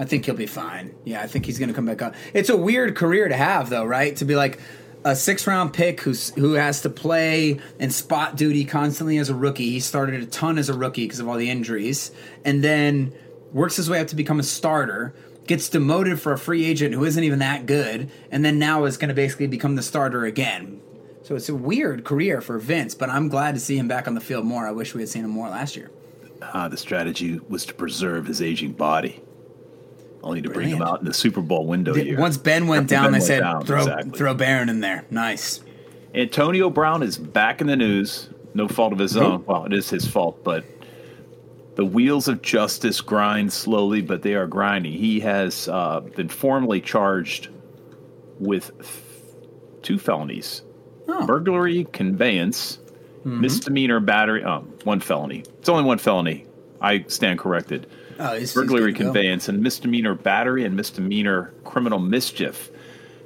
I 0.00 0.04
think 0.04 0.24
he'll 0.24 0.34
be 0.34 0.46
fine. 0.46 0.94
Yeah, 1.04 1.22
I 1.22 1.26
think 1.26 1.44
he's 1.44 1.58
going 1.58 1.68
to 1.68 1.74
come 1.74 1.84
back 1.86 2.00
up. 2.00 2.14
It's 2.32 2.48
a 2.48 2.56
weird 2.56 2.96
career 2.96 3.28
to 3.28 3.36
have, 3.36 3.68
though, 3.68 3.84
right? 3.84 4.16
To 4.16 4.24
be 4.24 4.34
like 4.34 4.58
a 5.04 5.14
six 5.14 5.46
round 5.46 5.72
pick 5.72 6.00
who's 6.00 6.30
who 6.30 6.54
has 6.54 6.80
to 6.82 6.90
play 6.90 7.60
and 7.78 7.92
spot 7.92 8.36
duty 8.36 8.64
constantly 8.64 9.18
as 9.18 9.28
a 9.28 9.34
rookie. 9.34 9.70
He 9.70 9.80
started 9.80 10.22
a 10.22 10.26
ton 10.26 10.58
as 10.58 10.68
a 10.68 10.74
rookie 10.74 11.04
because 11.04 11.20
of 11.20 11.28
all 11.28 11.36
the 11.36 11.50
injuries, 11.50 12.12
and 12.46 12.64
then 12.64 13.12
works 13.52 13.76
his 13.76 13.90
way 13.90 14.00
up 14.00 14.08
to 14.08 14.16
become 14.16 14.40
a 14.40 14.44
starter. 14.44 15.14
Gets 15.46 15.68
demoted 15.68 16.20
for 16.20 16.32
a 16.32 16.38
free 16.38 16.64
agent 16.64 16.94
who 16.94 17.04
isn't 17.04 17.22
even 17.22 17.40
that 17.40 17.66
good, 17.66 18.10
and 18.30 18.44
then 18.44 18.58
now 18.58 18.84
is 18.84 18.96
going 18.96 19.08
to 19.08 19.14
basically 19.14 19.48
become 19.48 19.74
the 19.74 19.82
starter 19.82 20.24
again. 20.24 20.80
So 21.22 21.34
it's 21.34 21.48
a 21.48 21.54
weird 21.54 22.04
career 22.04 22.40
for 22.40 22.58
Vince, 22.58 22.94
but 22.94 23.10
I'm 23.10 23.28
glad 23.28 23.54
to 23.54 23.60
see 23.60 23.76
him 23.76 23.88
back 23.88 24.08
on 24.08 24.14
the 24.14 24.20
field 24.20 24.46
more. 24.46 24.66
I 24.66 24.72
wish 24.72 24.94
we 24.94 25.02
had 25.02 25.08
seen 25.08 25.24
him 25.24 25.30
more 25.30 25.48
last 25.48 25.76
year. 25.76 25.90
Uh, 26.42 26.68
the 26.68 26.76
strategy 26.76 27.38
was 27.48 27.64
to 27.66 27.74
preserve 27.74 28.26
his 28.26 28.40
aging 28.42 28.72
body, 28.72 29.20
only 30.22 30.42
to 30.42 30.50
bring 30.50 30.68
him 30.68 30.82
out 30.82 31.00
in 31.00 31.06
the 31.06 31.14
Super 31.14 31.40
Bowl 31.40 31.66
window 31.66 31.94
Did- 31.94 32.06
year. 32.06 32.18
Once 32.18 32.36
Ben 32.36 32.66
went 32.66 32.84
After 32.84 32.94
down, 32.94 33.02
Ben 33.04 33.12
they 33.12 33.16
went 33.18 33.24
said 33.24 33.40
down, 33.40 33.64
throw 33.66 33.78
exactly. 33.78 34.18
throw 34.18 34.34
Barron 34.34 34.68
in 34.68 34.80
there. 34.80 35.04
Nice. 35.10 35.60
Antonio 36.14 36.70
Brown 36.70 37.02
is 37.02 37.16
back 37.18 37.60
in 37.60 37.66
the 37.66 37.76
news. 37.76 38.30
No 38.52 38.66
fault 38.66 38.92
of 38.92 38.98
his 38.98 39.16
own. 39.16 39.44
Well, 39.46 39.64
it 39.64 39.72
is 39.72 39.88
his 39.90 40.04
fault, 40.06 40.42
but 40.42 40.64
the 41.76 41.84
wheels 41.84 42.26
of 42.26 42.42
justice 42.42 43.00
grind 43.00 43.52
slowly, 43.52 44.02
but 44.02 44.22
they 44.22 44.34
are 44.34 44.48
grinding. 44.48 44.92
He 44.92 45.20
has 45.20 45.68
uh, 45.68 46.00
been 46.00 46.28
formally 46.28 46.80
charged 46.80 47.48
with 48.40 48.72
th- 48.78 48.88
two 49.82 49.98
felonies 49.98 50.62
Oh. 51.08 51.26
burglary, 51.26 51.84
conveyance, 51.92 52.78
misdemeanor 53.24 54.00
battery. 54.00 54.44
Oh, 54.44 54.60
one 54.84 55.00
felony. 55.00 55.44
It's 55.58 55.68
only 55.68 55.84
one 55.84 55.98
felony. 55.98 56.46
I 56.80 57.04
stand 57.08 57.38
corrected. 57.38 57.86
Oh, 58.18 58.32
he's, 58.32 58.40
he's 58.40 58.54
Burglary 58.54 58.92
go. 58.92 59.04
conveyance 59.04 59.48
and 59.48 59.62
misdemeanor 59.62 60.14
battery 60.14 60.64
and 60.64 60.76
misdemeanor 60.76 61.52
criminal 61.64 61.98
mischief. 61.98 62.70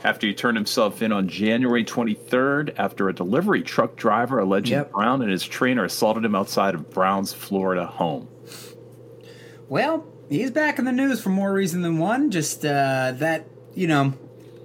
After 0.02 0.26
he 0.26 0.34
turned 0.34 0.56
himself 0.58 1.00
in 1.00 1.12
on 1.12 1.28
January 1.28 1.82
23rd, 1.84 2.74
after 2.76 3.08
a 3.08 3.14
delivery 3.14 3.62
truck 3.62 3.96
driver 3.96 4.38
alleged 4.38 4.68
Yep. 4.68 4.92
Brown 4.92 5.22
and 5.22 5.30
his 5.30 5.42
trainer 5.44 5.84
assaulted 5.84 6.24
him 6.24 6.34
outside 6.34 6.74
of 6.74 6.90
Brown's 6.90 7.32
Florida 7.32 7.86
home. 7.86 8.28
Well, 9.68 10.06
he's 10.28 10.50
back 10.50 10.78
in 10.78 10.84
the 10.84 10.92
news 10.92 11.20
for 11.20 11.30
more 11.30 11.52
reason 11.52 11.82
than 11.82 11.98
one. 11.98 12.30
Just 12.30 12.64
uh, 12.64 13.12
that, 13.16 13.46
you 13.74 13.86
know, 13.86 14.12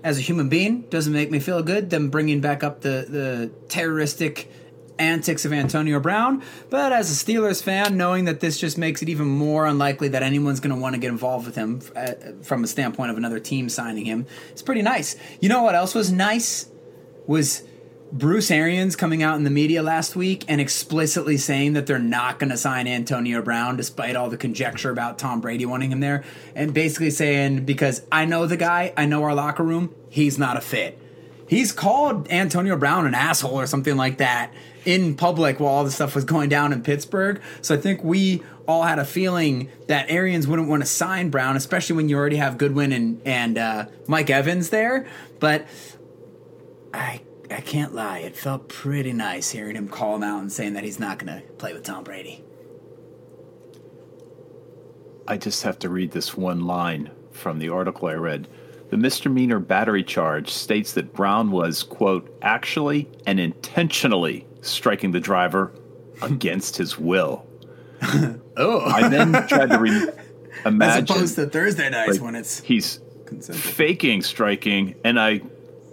as 0.03 0.17
a 0.17 0.21
human 0.21 0.49
being, 0.49 0.81
doesn't 0.89 1.13
make 1.13 1.31
me 1.31 1.39
feel 1.39 1.61
good. 1.63 1.89
Them 1.89 2.09
bringing 2.09 2.41
back 2.41 2.63
up 2.63 2.81
the 2.81 3.05
the 3.07 3.51
terroristic 3.69 4.51
antics 4.99 5.45
of 5.45 5.53
Antonio 5.53 5.99
Brown. 5.99 6.43
But 6.69 6.93
as 6.93 7.09
a 7.11 7.25
Steelers 7.25 7.63
fan, 7.63 7.97
knowing 7.97 8.25
that 8.25 8.39
this 8.39 8.59
just 8.59 8.77
makes 8.77 9.01
it 9.01 9.09
even 9.09 9.27
more 9.27 9.65
unlikely 9.65 10.09
that 10.09 10.23
anyone's 10.23 10.59
going 10.59 10.75
to 10.75 10.81
want 10.81 10.95
to 10.95 10.99
get 10.99 11.09
involved 11.09 11.45
with 11.45 11.55
him 11.55 11.81
uh, 11.95 12.13
from 12.43 12.63
a 12.63 12.67
standpoint 12.67 13.11
of 13.11 13.17
another 13.17 13.39
team 13.39 13.69
signing 13.69 14.05
him, 14.05 14.25
it's 14.51 14.61
pretty 14.61 14.81
nice. 14.81 15.15
You 15.39 15.49
know 15.49 15.63
what 15.63 15.75
else 15.75 15.95
was 15.95 16.11
nice? 16.11 16.69
Was 17.25 17.63
Bruce 18.11 18.49
Arians 18.49 18.95
coming 18.95 19.21
out 19.21 19.35
in 19.37 19.43
the 19.43 19.51
media 19.51 19.83
last 19.83 20.15
week 20.15 20.43
and 20.47 20.59
explicitly 20.59 21.37
saying 21.37 21.73
that 21.73 21.85
they're 21.85 21.99
not 21.99 22.39
going 22.39 22.49
to 22.49 22.57
sign 22.57 22.87
Antonio 22.87 23.41
Brown 23.41 23.77
despite 23.77 24.15
all 24.15 24.29
the 24.29 24.37
conjecture 24.37 24.89
about 24.89 25.19
Tom 25.19 25.41
Brady 25.41 25.65
wanting 25.65 25.91
him 25.91 25.99
there. 25.99 26.23
And 26.55 26.73
basically 26.73 27.11
saying, 27.11 27.65
because 27.65 28.01
I 28.11 28.25
know 28.25 28.47
the 28.47 28.57
guy, 28.57 28.93
I 28.97 29.05
know 29.05 29.23
our 29.23 29.35
locker 29.35 29.63
room, 29.63 29.93
he's 30.09 30.39
not 30.39 30.57
a 30.57 30.61
fit. 30.61 30.97
He's 31.49 31.71
called 31.71 32.31
Antonio 32.31 32.77
Brown 32.77 33.07
an 33.07 33.15
asshole 33.15 33.59
or 33.59 33.65
something 33.65 33.97
like 33.97 34.19
that 34.19 34.53
in 34.85 35.15
public 35.15 35.59
while 35.59 35.73
all 35.73 35.83
this 35.83 35.95
stuff 35.95 36.13
was 36.13 36.23
going 36.23 36.47
down 36.47 36.71
in 36.71 36.83
Pittsburgh. 36.83 37.41
So 37.63 37.73
I 37.73 37.79
think 37.79 38.03
we 38.03 38.43
all 38.67 38.83
had 38.83 38.99
a 38.99 39.03
feeling 39.03 39.71
that 39.87 40.11
Arians 40.11 40.47
wouldn't 40.47 40.69
want 40.69 40.83
to 40.83 40.85
sign 40.87 41.31
Brown, 41.31 41.57
especially 41.57 41.95
when 41.95 42.07
you 42.07 42.17
already 42.17 42.35
have 42.35 42.59
Godwin 42.59 42.91
and, 42.91 43.21
and 43.25 43.57
uh, 43.57 43.85
Mike 44.05 44.29
Evans 44.29 44.69
there. 44.69 45.07
But 45.39 45.67
I 46.93 47.21
I 47.49 47.61
can't 47.61 47.95
lie, 47.95 48.19
it 48.19 48.35
felt 48.35 48.69
pretty 48.69 49.11
nice 49.11 49.49
hearing 49.49 49.75
him 49.75 49.87
call 49.87 50.15
him 50.15 50.21
out 50.21 50.41
and 50.41 50.51
saying 50.51 50.73
that 50.73 50.83
he's 50.83 50.99
not 50.99 51.17
going 51.17 51.41
to 51.41 51.47
play 51.53 51.73
with 51.73 51.81
Tom 51.81 52.03
Brady. 52.03 52.43
I 55.27 55.37
just 55.37 55.63
have 55.63 55.79
to 55.79 55.89
read 55.89 56.11
this 56.11 56.37
one 56.37 56.67
line 56.67 57.09
from 57.31 57.57
the 57.57 57.69
article 57.69 58.07
I 58.07 58.13
read. 58.13 58.47
The 58.89 58.97
misdemeanor 58.97 59.59
battery 59.59 60.03
charge 60.03 60.49
states 60.49 60.93
that 60.93 61.13
Brown 61.13 61.51
was, 61.51 61.83
quote, 61.83 62.35
actually 62.41 63.07
and 63.25 63.39
intentionally 63.39 64.47
striking 64.61 65.11
the 65.11 65.19
driver 65.19 65.71
against 66.21 66.77
his 66.77 66.97
will. 66.97 67.45
Oh, 68.61 68.81
I 68.81 69.07
then 69.07 69.31
tried 69.47 69.69
to 69.69 69.79
re- 69.79 70.07
imagine. 70.65 71.03
as 71.05 71.09
opposed 71.09 71.35
to 71.35 71.45
Thursday 71.47 71.89
nights 71.89 72.13
like, 72.13 72.21
when 72.21 72.35
it's 72.35 72.59
he's 72.59 72.99
consensual. 73.25 73.71
faking 73.73 74.21
striking, 74.21 74.95
and 75.05 75.17
I, 75.17 75.39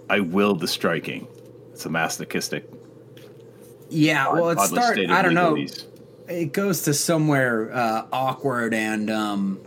I 0.09 0.19
will 0.19 0.53
the 0.55 0.67
striking. 0.67 1.27
It's 1.71 1.85
a 1.85 1.89
masochistic. 1.89 2.69
Yeah, 3.89 4.33
well, 4.33 4.49
it 4.49 4.57
oddly 4.57 4.79
start. 4.81 4.93
stated 4.95 5.11
I 5.11 5.21
don't 5.21 5.33
know. 5.33 5.55
It 6.27 6.51
goes 6.51 6.81
to 6.83 6.93
somewhere 6.93 7.71
uh, 7.73 8.07
awkward 8.11 8.73
and 8.73 9.09
um, 9.09 9.61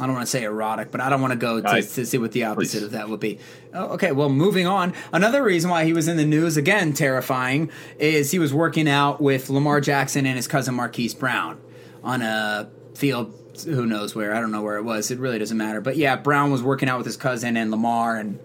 I 0.00 0.06
don't 0.06 0.14
want 0.14 0.26
to 0.26 0.30
say 0.30 0.44
erotic, 0.44 0.90
but 0.90 1.00
I 1.00 1.08
don't 1.08 1.20
want 1.20 1.32
to 1.32 1.38
go 1.38 1.60
to, 1.60 1.68
I- 1.68 1.80
to 1.80 2.04
see 2.06 2.18
what 2.18 2.32
the 2.32 2.44
opposite 2.44 2.78
please. 2.78 2.82
of 2.84 2.90
that 2.92 3.08
would 3.08 3.20
be. 3.20 3.38
Oh, 3.72 3.94
okay, 3.94 4.12
well, 4.12 4.28
moving 4.28 4.66
on. 4.66 4.92
Another 5.12 5.42
reason 5.42 5.70
why 5.70 5.84
he 5.84 5.92
was 5.92 6.06
in 6.08 6.16
the 6.16 6.24
news 6.26 6.56
again, 6.56 6.92
terrifying, 6.92 7.70
is 7.98 8.30
he 8.30 8.38
was 8.38 8.52
working 8.52 8.88
out 8.88 9.20
with 9.20 9.48
Lamar 9.50 9.80
Jackson 9.80 10.26
and 10.26 10.36
his 10.36 10.46
cousin 10.48 10.74
Marquise 10.74 11.14
Brown 11.14 11.58
on 12.04 12.22
a 12.22 12.70
field. 12.94 13.32
Who 13.64 13.86
knows 13.86 14.14
where? 14.14 14.34
I 14.34 14.40
don't 14.40 14.52
know 14.52 14.60
where 14.62 14.76
it 14.76 14.82
was. 14.82 15.10
It 15.10 15.18
really 15.18 15.38
doesn't 15.38 15.56
matter. 15.56 15.80
But 15.80 15.96
yeah, 15.96 16.16
Brown 16.16 16.50
was 16.52 16.62
working 16.62 16.90
out 16.90 16.98
with 16.98 17.06
his 17.06 17.16
cousin 17.16 17.56
and 17.56 17.70
Lamar, 17.70 18.16
and 18.16 18.38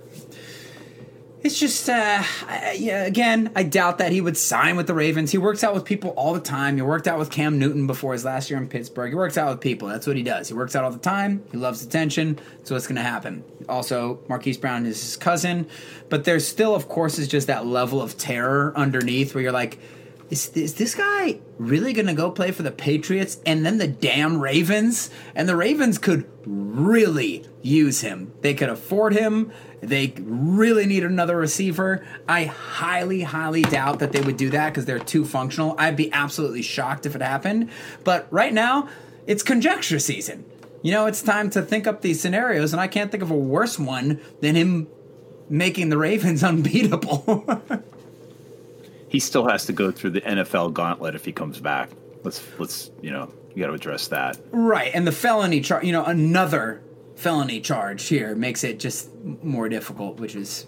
it's 1.44 1.60
just, 1.60 1.90
uh, 1.90 2.24
I- 2.48 2.76
yeah, 2.80 3.04
again, 3.04 3.52
I 3.56 3.64
doubt 3.64 3.98
that 3.98 4.12
he 4.12 4.22
would 4.22 4.38
sign 4.38 4.76
with 4.76 4.88
the 4.88 4.94
Ravens. 4.94 5.32
He 5.32 5.38
works 5.38 5.64
out 5.64 5.74
with 5.74 5.86
people 5.86 6.12
all 6.12 6.34
the 6.34 6.40
time. 6.40 6.76
He 6.76 6.82
worked 6.82 7.08
out 7.08 7.18
with 7.18 7.32
Cam 7.32 7.58
Newton 7.58 7.88
before 7.88 8.14
his 8.14 8.24
last 8.24 8.50
year 8.50 8.60
in 8.60 8.68
Pittsburgh. 8.68 9.10
He 9.10 9.16
works 9.16 9.38
out 9.38 9.50
with 9.50 9.60
people. 9.60 9.88
That's 9.88 10.06
what 10.06 10.16
he 10.18 10.24
does. 10.24 10.48
He 10.50 10.54
works 10.54 10.76
out 10.76 10.84
all 10.84 10.92
the 10.92 11.00
time. 11.00 11.44
He 11.52 11.58
loves 11.58 11.84
attention. 11.84 12.40
So 12.64 12.76
what's 12.76 12.86
going 12.88 12.98
to 12.98 13.02
happen? 13.02 13.44
Also, 13.68 14.20
Marquise 14.28 14.58
Brown 14.58 14.86
is 14.86 15.02
his 15.02 15.18
cousin. 15.18 15.68
But 16.10 16.26
there's 16.26 16.48
still, 16.48 16.76
of 16.76 16.88
course, 16.88 17.18
is 17.18 17.28
just 17.28 17.48
that 17.48 17.66
level 17.66 18.02
of 18.02 18.18
terror 18.18 18.74
underneath 18.76 19.34
where 19.34 19.42
you're 19.42 19.52
like, 19.52 19.80
is, 20.32 20.50
is 20.56 20.76
this 20.76 20.96
guy 20.96 21.40
really 21.58 21.92
going 21.92 22.08
to 22.08 22.14
go 22.14 22.32
play 22.32 22.52
for 22.52 22.64
the 22.64 22.72
Patriots 22.72 23.40
and 23.46 23.66
then 23.66 23.78
the 23.78 23.88
damn 23.88 24.40
Ravens? 24.42 25.10
And 25.36 25.48
the 25.48 25.58
Ravens 25.58 25.98
could 25.98 26.28
really 26.46 27.46
use 27.62 28.00
him. 28.00 28.34
They 28.40 28.54
could 28.54 28.70
afford 28.70 29.14
him. 29.14 29.52
They 29.82 30.14
really 30.22 30.86
need 30.86 31.04
another 31.04 31.36
receiver. 31.36 32.06
I 32.30 32.46
highly, 32.46 33.24
highly 33.24 33.64
doubt 33.64 34.00
that 34.00 34.14
they 34.14 34.22
would 34.22 34.38
do 34.38 34.50
that 34.52 34.70
because 34.70 34.86
they're 34.86 35.00
too 35.00 35.26
functional. 35.26 35.76
I'd 35.78 35.98
be 35.98 36.12
absolutely 36.14 36.62
shocked 36.62 37.06
if 37.06 37.14
it 37.14 37.22
happened. 37.22 37.70
But 38.06 38.28
right 38.32 38.54
now, 38.54 38.88
it's 39.28 39.44
conjecture 39.44 40.00
season. 40.00 40.46
You 40.82 40.94
know, 40.94 41.08
it's 41.08 41.22
time 41.22 41.50
to 41.52 41.62
think 41.62 41.88
up 41.88 42.02
these 42.02 42.22
scenarios, 42.22 42.72
and 42.72 42.82
I 42.82 42.88
can't 42.88 43.12
think 43.12 43.22
of 43.22 43.32
a 43.32 43.38
worse 43.38 43.78
one 43.78 44.20
than 44.40 44.56
him 44.56 44.88
making 45.50 45.90
the 45.90 45.98
Ravens 45.98 46.42
unbeatable. 46.44 47.62
He 49.12 49.20
still 49.20 49.46
has 49.50 49.66
to 49.66 49.74
go 49.74 49.92
through 49.92 50.12
the 50.12 50.22
NFL 50.22 50.72
gauntlet 50.72 51.16
if 51.16 51.26
he 51.26 51.34
comes 51.34 51.60
back. 51.60 51.90
Let's 52.24 52.42
let's 52.58 52.92
you 53.02 53.12
know 53.12 53.30
you 53.54 53.62
got 53.62 53.68
to 53.68 53.74
address 53.74 54.08
that. 54.08 54.40
Right, 54.52 54.90
and 54.94 55.06
the 55.06 55.12
felony 55.12 55.60
charge, 55.60 55.84
you 55.84 55.92
know, 55.92 56.06
another 56.06 56.82
felony 57.18 57.60
charge 57.60 58.08
here 58.08 58.36
makes 58.36 58.64
it 58.64 58.80
just 58.80 59.14
more 59.44 59.68
difficult, 59.68 60.18
which 60.18 60.34
is, 60.34 60.66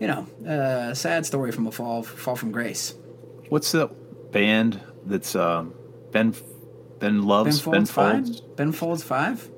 you 0.00 0.06
know, 0.06 0.26
a 0.46 0.94
sad 0.94 1.26
story 1.26 1.52
from 1.52 1.66
a 1.66 1.70
fall 1.70 2.02
fall 2.02 2.34
from 2.34 2.50
grace. 2.50 2.94
What's 3.50 3.72
the 3.72 3.88
band 4.32 4.80
that's 5.04 5.36
um, 5.36 5.74
Ben 6.12 6.30
Ben 6.30 6.42
Ben 6.98 7.22
loves 7.24 7.60
Ben 7.60 7.74
Folds 7.74 7.90
Folds? 7.90 8.40
five. 8.40 8.56
Ben 8.56 8.72
Folds 8.72 9.02
five. 9.02 9.50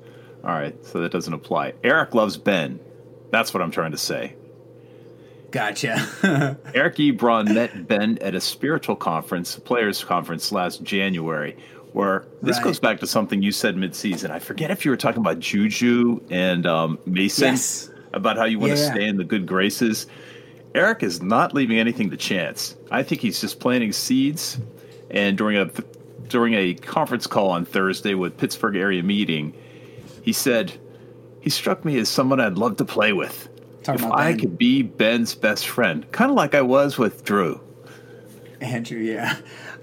All 0.43 0.51
right, 0.51 0.75
so 0.85 0.99
that 0.99 1.13
doesn't 1.13 1.33
apply. 1.33 1.75
Eric 1.85 2.13
loves 2.15 2.35
Ben. 2.35 2.81
That's 3.31 3.53
what 3.53 3.63
I'm 3.63 3.71
trying 3.71 3.91
to 3.91 3.97
say. 3.97 4.35
Gotcha. 5.51 6.57
Eric 6.73 6.95
Ebron 6.95 7.53
met 7.53 7.87
Ben 7.87 8.17
at 8.21 8.35
a 8.35 8.41
spiritual 8.41 8.95
conference, 8.95 9.57
players 9.59 10.03
conference 10.03 10.51
last 10.51 10.81
January, 10.83 11.57
where 11.93 12.23
this 12.41 12.57
Right. 12.57 12.63
goes 12.63 12.79
back 12.79 12.99
to 13.01 13.07
something 13.07 13.41
you 13.41 13.51
said 13.51 13.75
midseason. 13.75 14.31
I 14.31 14.39
forget 14.39 14.71
if 14.71 14.85
you 14.85 14.91
were 14.91 14.97
talking 14.97 15.19
about 15.19 15.39
Juju 15.39 16.21
and 16.29 16.65
um, 16.65 16.97
Mason 17.05 17.49
Yes. 17.49 17.89
about 18.13 18.37
how 18.37 18.45
you 18.45 18.59
want 18.59 18.71
to 18.73 18.79
Yeah, 18.79 18.85
yeah. 18.87 18.93
stay 18.93 19.07
in 19.07 19.17
the 19.17 19.25
good 19.25 19.45
graces. 19.45 20.07
Eric 20.73 21.03
is 21.03 21.21
not 21.21 21.53
leaving 21.53 21.77
anything 21.79 22.09
to 22.11 22.17
chance. 22.17 22.77
I 22.89 23.03
think 23.03 23.19
he's 23.19 23.41
just 23.41 23.59
planting 23.59 23.91
seeds. 23.91 24.57
And 25.09 25.37
during 25.37 25.57
a 25.57 25.69
during 26.29 26.53
a 26.53 26.73
conference 26.75 27.27
call 27.27 27.49
on 27.49 27.65
Thursday 27.65 28.13
with 28.13 28.37
Pittsburgh 28.37 28.77
area 28.77 29.03
meeting, 29.03 29.53
he 30.21 30.31
said, 30.31 30.71
"He 31.41 31.49
struck 31.49 31.83
me 31.83 31.99
as 31.99 32.07
someone 32.07 32.39
I'd 32.39 32.57
love 32.57 32.77
to 32.77 32.85
play 32.85 33.11
with." 33.11 33.49
Talking 33.83 34.05
if 34.05 34.11
I 34.11 34.31
Ben. 34.31 34.39
could 34.39 34.57
be 34.57 34.83
Ben's 34.83 35.35
best 35.35 35.67
friend, 35.67 36.09
kind 36.11 36.29
of 36.29 36.37
like 36.37 36.53
I 36.53 36.61
was 36.61 36.97
with 36.97 37.23
Drew. 37.23 37.59
Andrew, 38.59 38.99
yeah. 38.99 39.37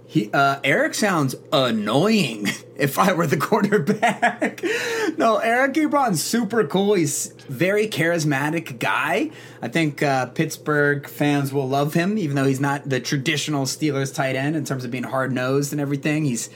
He 0.07 0.31
uh, 0.33 0.61
Eric 0.65 0.95
sounds 0.95 1.35
annoying. 1.53 2.47
If 2.79 2.97
I 2.97 3.13
were 3.13 3.27
the 3.27 3.37
quarterback, 3.37 4.63
no, 5.19 5.39
Eric 5.39 5.75
Ebron's 5.75 6.23
super 6.23 6.65
cool. 6.65 6.95
He's 6.95 7.33
very 7.49 7.89
charismatic 7.89 8.79
guy. 8.79 9.33
I 9.61 9.67
think 9.67 10.01
uh, 10.01 10.27
Pittsburgh 10.27 11.09
fans 11.09 11.53
will 11.53 11.69
love 11.69 11.95
him, 11.95 12.17
even 12.19 12.37
though 12.37 12.45
he's 12.45 12.61
not 12.61 12.89
the 12.89 13.01
traditional 13.01 13.65
Steelers 13.65 14.15
tight 14.15 14.37
end 14.37 14.55
in 14.55 14.65
terms 14.65 14.85
of 14.85 14.93
being 14.93 15.03
hard 15.03 15.33
nosed 15.33 15.73
and 15.73 15.81
everything. 15.81 16.25
He's 16.25 16.51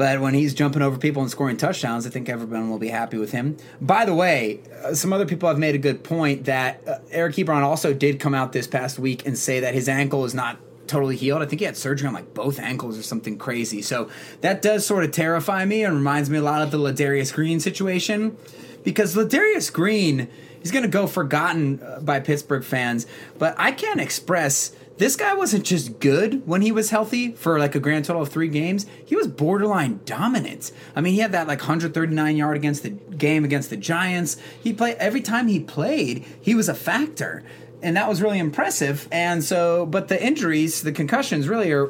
but 0.00 0.18
when 0.22 0.32
he's 0.32 0.54
jumping 0.54 0.80
over 0.80 0.96
people 0.96 1.20
and 1.20 1.30
scoring 1.30 1.58
touchdowns, 1.58 2.06
I 2.06 2.08
think 2.08 2.30
everyone 2.30 2.70
will 2.70 2.78
be 2.78 2.88
happy 2.88 3.18
with 3.18 3.32
him. 3.32 3.58
By 3.82 4.06
the 4.06 4.14
way, 4.14 4.60
uh, 4.82 4.94
some 4.94 5.12
other 5.12 5.26
people 5.26 5.46
have 5.46 5.58
made 5.58 5.74
a 5.74 5.78
good 5.78 6.02
point 6.02 6.46
that 6.46 6.88
uh, 6.88 7.00
Eric 7.10 7.34
Ebron 7.36 7.60
also 7.60 7.92
did 7.92 8.18
come 8.18 8.34
out 8.34 8.52
this 8.52 8.66
past 8.66 8.98
week 8.98 9.26
and 9.26 9.36
say 9.36 9.60
that 9.60 9.74
his 9.74 9.90
ankle 9.90 10.24
is 10.24 10.32
not 10.32 10.56
totally 10.86 11.16
healed. 11.16 11.42
I 11.42 11.44
think 11.44 11.60
he 11.60 11.66
had 11.66 11.76
surgery 11.76 12.08
on 12.08 12.14
like 12.14 12.32
both 12.32 12.58
ankles 12.58 12.98
or 12.98 13.02
something 13.02 13.36
crazy. 13.36 13.82
So 13.82 14.08
that 14.40 14.62
does 14.62 14.86
sort 14.86 15.04
of 15.04 15.10
terrify 15.10 15.66
me 15.66 15.84
and 15.84 15.94
reminds 15.94 16.30
me 16.30 16.38
a 16.38 16.42
lot 16.42 16.62
of 16.62 16.70
the 16.70 16.78
Ladarius 16.78 17.34
Green 17.34 17.60
situation 17.60 18.38
because 18.82 19.14
Ladarius 19.14 19.70
Green 19.70 20.30
he's 20.60 20.70
going 20.70 20.82
to 20.82 20.88
go 20.88 21.06
forgotten 21.08 21.82
uh, 21.82 22.00
by 22.00 22.20
Pittsburgh 22.20 22.64
fans, 22.64 23.06
but 23.38 23.54
I 23.58 23.72
can't 23.72 24.00
express 24.00 24.72
this 25.00 25.16
guy 25.16 25.32
wasn't 25.32 25.64
just 25.64 25.98
good 25.98 26.46
when 26.46 26.60
he 26.60 26.70
was 26.70 26.90
healthy 26.90 27.32
for 27.32 27.58
like 27.58 27.74
a 27.74 27.80
grand 27.80 28.04
total 28.04 28.20
of 28.20 28.28
three 28.28 28.48
games. 28.48 28.84
He 29.02 29.16
was 29.16 29.26
borderline 29.26 30.00
dominant. 30.04 30.72
I 30.94 31.00
mean, 31.00 31.14
he 31.14 31.20
had 31.20 31.32
that 31.32 31.48
like 31.48 31.60
139 31.60 32.36
yard 32.36 32.54
against 32.54 32.82
the 32.82 32.90
game 32.90 33.42
against 33.42 33.70
the 33.70 33.78
Giants. 33.78 34.36
He 34.62 34.74
played 34.74 34.96
every 34.98 35.22
time 35.22 35.48
he 35.48 35.58
played, 35.58 36.26
he 36.38 36.54
was 36.54 36.68
a 36.68 36.74
factor. 36.74 37.42
and 37.82 37.96
that 37.96 38.10
was 38.10 38.20
really 38.20 38.38
impressive. 38.38 39.08
And 39.10 39.42
so, 39.42 39.86
but 39.86 40.08
the 40.08 40.22
injuries, 40.22 40.82
the 40.82 40.92
concussions, 40.92 41.48
really 41.48 41.72
are 41.72 41.86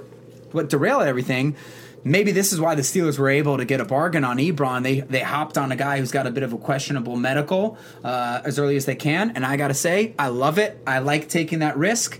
what 0.53 0.69
derailed 0.69 1.03
everything. 1.03 1.57
Maybe 2.05 2.31
this 2.31 2.53
is 2.53 2.61
why 2.61 2.77
the 2.77 2.83
Steelers 2.83 3.19
were 3.19 3.29
able 3.29 3.59
to 3.59 3.65
get 3.65 3.81
a 3.81 3.85
bargain 3.85 4.25
on 4.25 4.39
Ebron. 4.39 4.85
They 4.85 5.01
they 5.01 5.21
hopped 5.21 5.59
on 5.59 5.71
a 5.71 5.77
guy 5.77 5.99
who's 5.99 6.13
got 6.13 6.27
a 6.27 6.31
bit 6.31 6.45
of 6.45 6.53
a 6.53 6.59
questionable 6.59 7.17
medical 7.17 7.77
uh, 8.03 8.41
as 8.45 8.59
early 8.59 8.77
as 8.77 8.87
they 8.87 8.95
can, 8.95 9.33
and 9.33 9.45
I 9.45 9.57
got 9.57 9.69
to 9.69 9.75
say, 9.75 10.15
I 10.19 10.29
love 10.29 10.59
it. 10.59 10.81
I 10.87 11.01
like 11.01 11.29
taking 11.29 11.59
that 11.59 11.77
risk. 11.77 12.19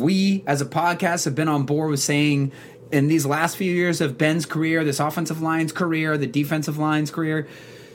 We, 0.00 0.44
as 0.46 0.60
a 0.60 0.66
podcast, 0.66 1.24
have 1.24 1.34
been 1.34 1.48
on 1.48 1.64
board 1.64 1.90
with 1.90 2.00
saying 2.00 2.52
in 2.92 3.08
these 3.08 3.26
last 3.26 3.56
few 3.56 3.72
years 3.72 4.00
of 4.00 4.16
Ben's 4.16 4.46
career, 4.46 4.84
this 4.84 5.00
offensive 5.00 5.42
line's 5.42 5.72
career, 5.72 6.16
the 6.16 6.26
defensive 6.26 6.78
line's 6.78 7.10
career, 7.10 7.48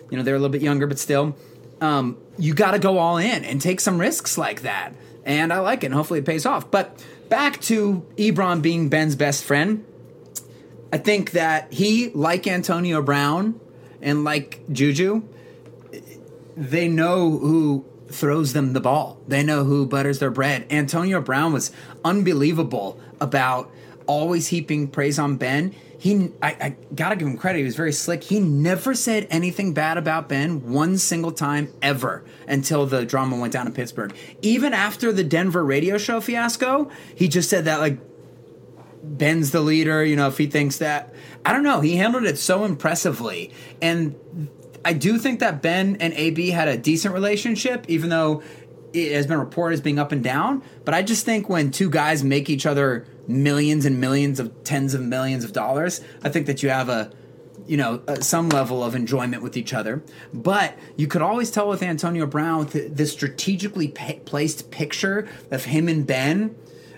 you 0.09 0.17
know, 0.17 0.23
they're 0.23 0.35
a 0.35 0.39
little 0.39 0.51
bit 0.51 0.61
younger, 0.61 0.87
but 0.87 0.99
still, 0.99 1.35
um, 1.79 2.17
you 2.37 2.53
got 2.53 2.71
to 2.71 2.79
go 2.79 2.97
all 2.97 3.17
in 3.17 3.45
and 3.45 3.61
take 3.61 3.79
some 3.79 3.99
risks 3.99 4.37
like 4.37 4.61
that. 4.61 4.93
And 5.23 5.53
I 5.53 5.59
like 5.59 5.83
it, 5.83 5.87
and 5.87 5.95
hopefully 5.95 6.19
it 6.19 6.25
pays 6.25 6.45
off. 6.45 6.69
But 6.69 7.03
back 7.29 7.61
to 7.61 8.05
Ebron 8.17 8.61
being 8.61 8.89
Ben's 8.89 9.15
best 9.15 9.43
friend. 9.43 9.85
I 10.91 10.97
think 10.97 11.31
that 11.31 11.71
he, 11.71 12.09
like 12.09 12.47
Antonio 12.47 13.01
Brown 13.01 13.59
and 14.01 14.23
like 14.23 14.61
Juju, 14.71 15.23
they 16.57 16.89
know 16.89 17.37
who 17.37 17.85
throws 18.13 18.53
them 18.53 18.73
the 18.73 18.79
ball. 18.79 19.19
They 19.27 19.43
know 19.43 19.63
who 19.63 19.85
butters 19.85 20.19
their 20.19 20.31
bread. 20.31 20.67
Antonio 20.69 21.21
Brown 21.21 21.53
was 21.53 21.71
unbelievable 22.03 22.99
about 23.19 23.71
always 24.07 24.47
heaping 24.47 24.87
praise 24.87 25.19
on 25.19 25.37
Ben. 25.37 25.75
He, 25.97 26.31
I, 26.41 26.49
I 26.49 26.75
gotta 26.95 27.15
give 27.15 27.27
him 27.27 27.37
credit. 27.37 27.59
He 27.59 27.63
was 27.63 27.75
very 27.75 27.93
slick. 27.93 28.23
He 28.23 28.39
never 28.39 28.95
said 28.95 29.27
anything 29.29 29.73
bad 29.73 29.97
about 29.97 30.27
Ben 30.27 30.71
one 30.71 30.97
single 30.97 31.31
time 31.31 31.71
ever 31.81 32.23
until 32.47 32.87
the 32.87 33.05
drama 33.05 33.37
went 33.37 33.53
down 33.53 33.67
in 33.67 33.73
Pittsburgh. 33.73 34.15
Even 34.41 34.73
after 34.73 35.11
the 35.11 35.23
Denver 35.23 35.63
radio 35.63 35.99
show 35.99 36.19
fiasco, 36.19 36.89
he 37.13 37.27
just 37.27 37.49
said 37.49 37.65
that 37.65 37.79
like 37.79 37.99
Ben's 39.03 39.51
the 39.51 39.61
leader, 39.61 40.03
you 40.03 40.15
know, 40.15 40.27
if 40.27 40.37
he 40.37 40.47
thinks 40.47 40.77
that. 40.77 41.13
I 41.45 41.53
don't 41.53 41.63
know. 41.63 41.81
He 41.81 41.97
handled 41.97 42.23
it 42.23 42.37
so 42.37 42.65
impressively. 42.65 43.51
And 43.81 44.15
I 44.83 44.93
do 44.93 45.17
think 45.17 45.39
that 45.39 45.61
Ben 45.61 45.97
and 45.99 46.13
AB 46.13 46.49
had 46.49 46.67
a 46.67 46.77
decent 46.77 47.13
relationship, 47.13 47.85
even 47.87 48.09
though 48.09 48.41
it 48.93 49.11
has 49.13 49.27
been 49.27 49.39
reported 49.39 49.75
as 49.75 49.81
being 49.81 49.99
up 49.99 50.11
and 50.11 50.23
down. 50.23 50.63
But 50.83 50.93
I 50.93 51.01
just 51.01 51.25
think 51.25 51.49
when 51.49 51.71
two 51.71 51.89
guys 51.89 52.23
make 52.23 52.49
each 52.49 52.65
other 52.65 53.05
millions 53.27 53.85
and 53.85 54.01
millions 54.01 54.39
of 54.39 54.63
tens 54.63 54.93
of 54.93 55.01
millions 55.01 55.43
of 55.43 55.53
dollars, 55.53 56.01
I 56.23 56.29
think 56.29 56.47
that 56.47 56.63
you 56.63 56.69
have 56.69 56.89
a 56.89 57.11
you 57.67 57.77
know 57.77 58.01
uh, 58.07 58.15
some 58.15 58.49
level 58.49 58.83
of 58.83 58.95
enjoyment 58.95 59.43
with 59.43 59.55
each 59.55 59.71
other 59.71 60.01
but 60.33 60.77
you 60.95 61.05
could 61.05 61.21
always 61.21 61.51
tell 61.51 61.69
with 61.69 61.83
antonio 61.83 62.25
brown 62.25 62.65
the, 62.67 62.87
the 62.87 63.05
strategically 63.05 63.87
pa- 63.87 64.13
placed 64.25 64.71
picture 64.71 65.27
of 65.51 65.65
him 65.65 65.87
and 65.87 66.07
ben 66.07 66.55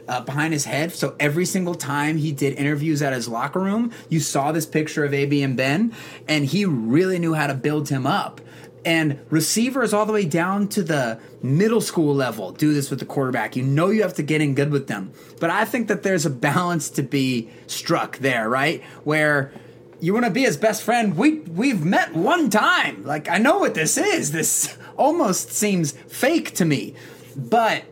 uh, 0.07 0.21
behind 0.21 0.53
his 0.53 0.65
head. 0.65 0.91
So 0.93 1.15
every 1.19 1.45
single 1.45 1.75
time 1.75 2.17
he 2.17 2.31
did 2.31 2.57
interviews 2.57 3.01
at 3.01 3.13
his 3.13 3.27
locker 3.27 3.59
room, 3.59 3.91
you 4.09 4.19
saw 4.19 4.51
this 4.51 4.65
picture 4.65 5.05
of 5.05 5.13
AB 5.13 5.41
and 5.41 5.55
Ben, 5.55 5.93
and 6.27 6.45
he 6.45 6.65
really 6.65 7.19
knew 7.19 7.33
how 7.33 7.47
to 7.47 7.53
build 7.53 7.89
him 7.89 8.05
up. 8.05 8.41
And 8.85 9.19
receivers 9.29 9.93
all 9.93 10.05
the 10.05 10.11
way 10.11 10.25
down 10.25 10.67
to 10.69 10.83
the 10.83 11.19
middle 11.41 11.79
school 11.79 12.13
level 12.13 12.51
do 12.51 12.73
this 12.73 12.89
with 12.89 12.99
the 12.99 13.05
quarterback. 13.05 13.55
You 13.55 13.63
know 13.63 13.89
you 13.89 14.01
have 14.01 14.15
to 14.15 14.23
get 14.23 14.41
in 14.41 14.55
good 14.55 14.71
with 14.71 14.87
them. 14.87 15.13
But 15.39 15.49
I 15.49 15.63
think 15.63 15.87
that 15.87 16.03
there's 16.03 16.25
a 16.25 16.29
balance 16.29 16.89
to 16.91 17.03
be 17.03 17.49
struck 17.67 18.17
there, 18.17 18.49
right? 18.49 18.83
Where 19.05 19.53
you 20.01 20.13
want 20.13 20.25
to 20.25 20.31
be 20.31 20.41
his 20.41 20.57
best 20.57 20.83
friend. 20.83 21.15
We 21.15 21.39
we've 21.39 21.85
met 21.85 22.13
one 22.13 22.49
time. 22.49 23.05
Like 23.05 23.29
I 23.29 23.37
know 23.37 23.59
what 23.59 23.73
this 23.73 23.97
is. 23.97 24.33
This 24.33 24.77
almost 24.97 25.51
seems 25.51 25.93
fake 26.07 26.53
to 26.55 26.65
me. 26.65 26.93
But 27.37 27.85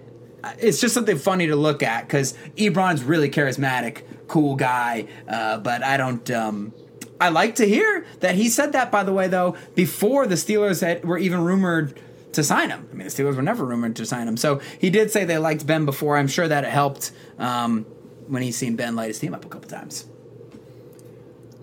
it's 0.60 0.80
just 0.80 0.94
something 0.94 1.18
funny 1.18 1.48
to 1.48 1.56
look 1.56 1.84
at 1.84 2.08
because 2.08 2.34
Ebron's 2.58 3.04
really 3.04 3.30
charismatic, 3.30 4.02
cool 4.28 4.56
guy. 4.56 5.08
Uh, 5.28 5.58
but 5.60 5.84
I 5.84 5.98
don't. 5.98 6.30
Um, 6.32 6.74
I 7.20 7.30
like 7.30 7.56
to 7.56 7.66
hear 7.66 8.06
that 8.22 8.36
he 8.36 8.50
said 8.50 8.74
that. 8.74 8.92
By 8.92 9.04
the 9.04 9.14
way, 9.14 9.28
though, 9.28 9.56
before 9.76 10.26
the 10.26 10.36
Steelers 10.36 10.82
had, 10.82 11.06
were 11.06 11.20
even 11.20 11.44
rumored 11.44 12.00
to 12.34 12.44
sign 12.44 12.70
him. 12.70 12.88
I 12.92 12.96
mean, 12.96 13.08
the 13.08 13.14
Steelers 13.14 13.36
were 13.36 13.42
never 13.42 13.66
rumored 13.66 13.96
to 13.98 14.06
sign 14.06 14.28
him. 14.28 14.38
So 14.38 14.62
he 14.80 14.90
did 14.90 15.12
say 15.12 15.26
they 15.26 15.38
liked 15.38 15.68
Ben 15.68 15.86
before. 15.86 16.18
I'm 16.18 16.28
sure 16.28 16.48
that 16.48 16.64
it 16.64 16.72
helped 16.72 17.12
um, 17.38 17.84
when 18.28 18.42
he's 18.42 18.58
seen 18.58 18.76
Ben 18.76 18.96
light 18.96 19.10
his 19.10 19.20
team 19.20 19.34
up 19.34 19.46
a 19.46 19.50
couple 19.50 19.70
times. 19.70 20.06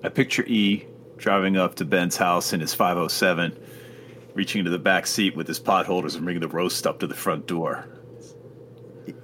I 0.05 0.11
picture 0.11 0.45
E 0.47 0.87
driving 1.17 1.57
up 1.57 1.75
to 1.77 1.85
Ben's 1.85 2.17
house 2.17 2.53
in 2.53 2.61
his 2.61 2.73
507, 2.73 3.59
reaching 4.35 4.61
into 4.61 4.71
the 4.71 4.79
back 4.79 5.07
seat 5.07 5.35
with 5.35 5.49
his 5.49 5.59
pot 5.59 5.87
holders 5.87 6.15
and 6.15 6.25
bringing 6.25 6.41
the 6.41 6.49
roast 6.49 6.87
up 6.87 7.01
to 7.01 7.07
the 7.07 7.15
front 7.15 7.47
door. 7.47 7.85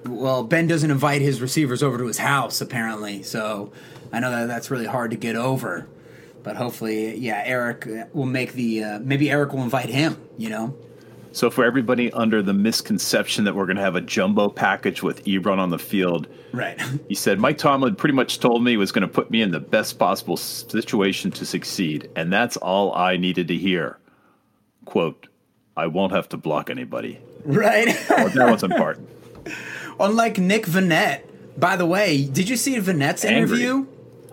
Well, 0.07 0.45
Ben 0.45 0.67
doesn't 0.67 0.91
invite 0.91 1.23
his 1.23 1.41
receivers 1.41 1.83
over 1.83 1.99
to 1.99 2.07
his 2.07 2.19
house, 2.19 2.61
apparently. 2.61 3.23
So 3.23 3.73
I 4.13 4.21
know 4.21 4.31
that 4.31 4.47
that's 4.47 4.71
really 4.71 4.87
hard 4.87 5.11
to 5.11 5.17
get 5.17 5.37
over. 5.37 5.89
But 6.43 6.57
hopefully, 6.57 7.17
yeah, 7.17 7.43
Eric 7.45 7.89
will 8.13 8.27
make 8.27 8.53
the. 8.53 8.85
Uh, 8.85 8.99
maybe 9.01 9.31
Eric 9.31 9.53
will 9.55 9.63
invite 9.63 9.89
him, 9.89 10.19
you 10.37 10.51
know? 10.51 10.77
So, 11.33 11.51
for 11.51 11.65
everybody 11.65 12.13
under 12.13 12.43
the 12.43 12.53
misconception 12.53 13.45
that 13.45 13.57
we're 13.57 13.65
going 13.65 13.79
to 13.79 13.83
have 13.83 13.97
a 13.97 14.01
jumbo 14.03 14.51
package 14.51 15.03
with 15.03 15.25
Ebron 15.25 15.59
on 15.59 15.71
the 15.71 15.79
field, 15.79 16.29
Right. 16.53 16.81
he 17.09 17.15
said 17.15 17.41
Mike 17.41 17.59
Tomlin 17.59 17.97
pretty 17.97 18.15
much 18.15 18.39
told 18.39 18.63
me 18.63 18.73
he 18.73 18.77
was 18.77 18.93
going 18.93 19.03
to 19.03 19.13
put 19.13 19.31
me 19.31 19.43
in 19.43 19.51
the 19.51 19.59
best 19.59 19.99
possible 19.99 20.37
situation 20.37 21.31
to 21.33 21.45
succeed, 21.45 22.09
and 22.15 22.33
that's 22.33 22.57
all 22.59 22.95
I 22.95 23.17
needed 23.17 23.49
to 23.49 23.57
hear. 23.57 23.99
"Quote: 24.85 25.27
I 25.77 25.87
won't 25.89 26.13
have 26.13 26.29
to 26.29 26.37
block 26.37 26.71
anybody." 26.71 27.19
right. 27.45 27.89
Well, 28.11 28.29
that 28.29 28.53
was 28.53 28.63
important. 28.63 29.09
Unlike 29.99 30.39
Nick 30.39 30.67
Vannett. 30.67 31.23
By 31.57 31.77
the 31.77 31.87
way, 31.87 32.27
did 32.27 32.49
you 32.49 32.57
see 32.57 32.77
Vannett's 32.77 33.25
Angry. 33.25 33.63
interview? 33.63 33.87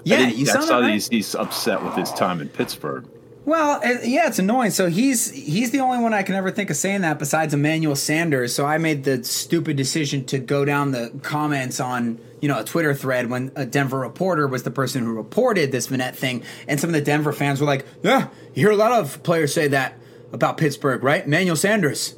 Yeah, 0.03 0.27
you 0.27 0.45
saw, 0.45 0.61
saw 0.61 0.79
that, 0.79 0.81
right? 0.81 0.93
he's, 0.93 1.07
he's 1.07 1.35
upset 1.35 1.83
with 1.83 1.95
his 1.95 2.11
time 2.11 2.41
in 2.41 2.49
Pittsburgh. 2.49 3.07
Well, 3.43 3.81
yeah, 4.03 4.27
it's 4.27 4.37
annoying. 4.37 4.69
So 4.69 4.87
he's 4.87 5.31
he's 5.31 5.71
the 5.71 5.79
only 5.79 5.97
one 5.97 6.13
I 6.13 6.21
can 6.21 6.35
ever 6.35 6.51
think 6.51 6.69
of 6.69 6.75
saying 6.75 7.01
that 7.01 7.17
besides 7.17 7.53
Emmanuel 7.53 7.95
Sanders. 7.95 8.53
So 8.53 8.65
I 8.65 8.77
made 8.77 9.03
the 9.03 9.23
stupid 9.23 9.77
decision 9.77 10.25
to 10.25 10.37
go 10.37 10.63
down 10.63 10.91
the 10.91 11.11
comments 11.23 11.79
on 11.79 12.19
you 12.39 12.47
know 12.47 12.59
a 12.59 12.63
Twitter 12.63 12.93
thread 12.93 13.31
when 13.31 13.51
a 13.55 13.65
Denver 13.65 13.99
reporter 13.99 14.47
was 14.47 14.61
the 14.61 14.69
person 14.69 15.03
who 15.03 15.13
reported 15.13 15.71
this 15.71 15.87
Vannett 15.87 16.15
thing, 16.15 16.43
and 16.67 16.79
some 16.79 16.91
of 16.91 16.93
the 16.93 17.01
Denver 17.01 17.33
fans 17.33 17.59
were 17.59 17.65
like, 17.65 17.85
"Yeah, 18.03 18.27
you 18.53 18.67
hear 18.67 18.71
a 18.71 18.75
lot 18.75 18.91
of 18.91 19.23
players 19.23 19.53
say 19.53 19.67
that 19.69 19.97
about 20.31 20.57
Pittsburgh, 20.57 21.03
right? 21.03 21.25
Emmanuel 21.25 21.55
Sanders." 21.55 22.15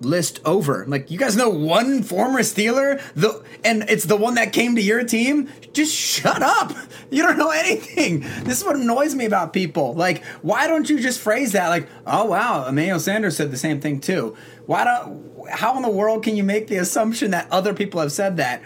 List 0.00 0.40
over. 0.44 0.84
Like 0.86 1.10
you 1.10 1.18
guys 1.18 1.36
know 1.36 1.48
one 1.48 2.02
former 2.02 2.40
Steeler, 2.40 3.00
the 3.14 3.42
and 3.64 3.88
it's 3.88 4.04
the 4.04 4.16
one 4.16 4.34
that 4.34 4.52
came 4.52 4.76
to 4.76 4.82
your 4.82 5.04
team. 5.04 5.50
Just 5.72 5.94
shut 5.94 6.42
up. 6.42 6.72
You 7.10 7.22
don't 7.22 7.38
know 7.38 7.50
anything. 7.50 8.20
This 8.44 8.58
is 8.58 8.64
what 8.64 8.76
annoys 8.76 9.14
me 9.14 9.26
about 9.26 9.52
people. 9.52 9.94
Like, 9.94 10.24
why 10.42 10.66
don't 10.66 10.88
you 10.90 10.98
just 11.00 11.20
phrase 11.20 11.52
that 11.52 11.68
like, 11.68 11.88
"Oh 12.06 12.24
wow, 12.24 12.66
Emmanuel 12.66 13.00
Sanders 13.00 13.36
said 13.36 13.50
the 13.50 13.56
same 13.56 13.80
thing 13.80 14.00
too." 14.00 14.36
Why 14.66 14.84
don't? 14.84 15.48
How 15.48 15.76
in 15.76 15.82
the 15.82 15.90
world 15.90 16.24
can 16.24 16.36
you 16.36 16.42
make 16.42 16.66
the 16.66 16.76
assumption 16.76 17.30
that 17.30 17.46
other 17.50 17.72
people 17.72 18.00
have 18.00 18.12
said 18.12 18.36
that? 18.38 18.62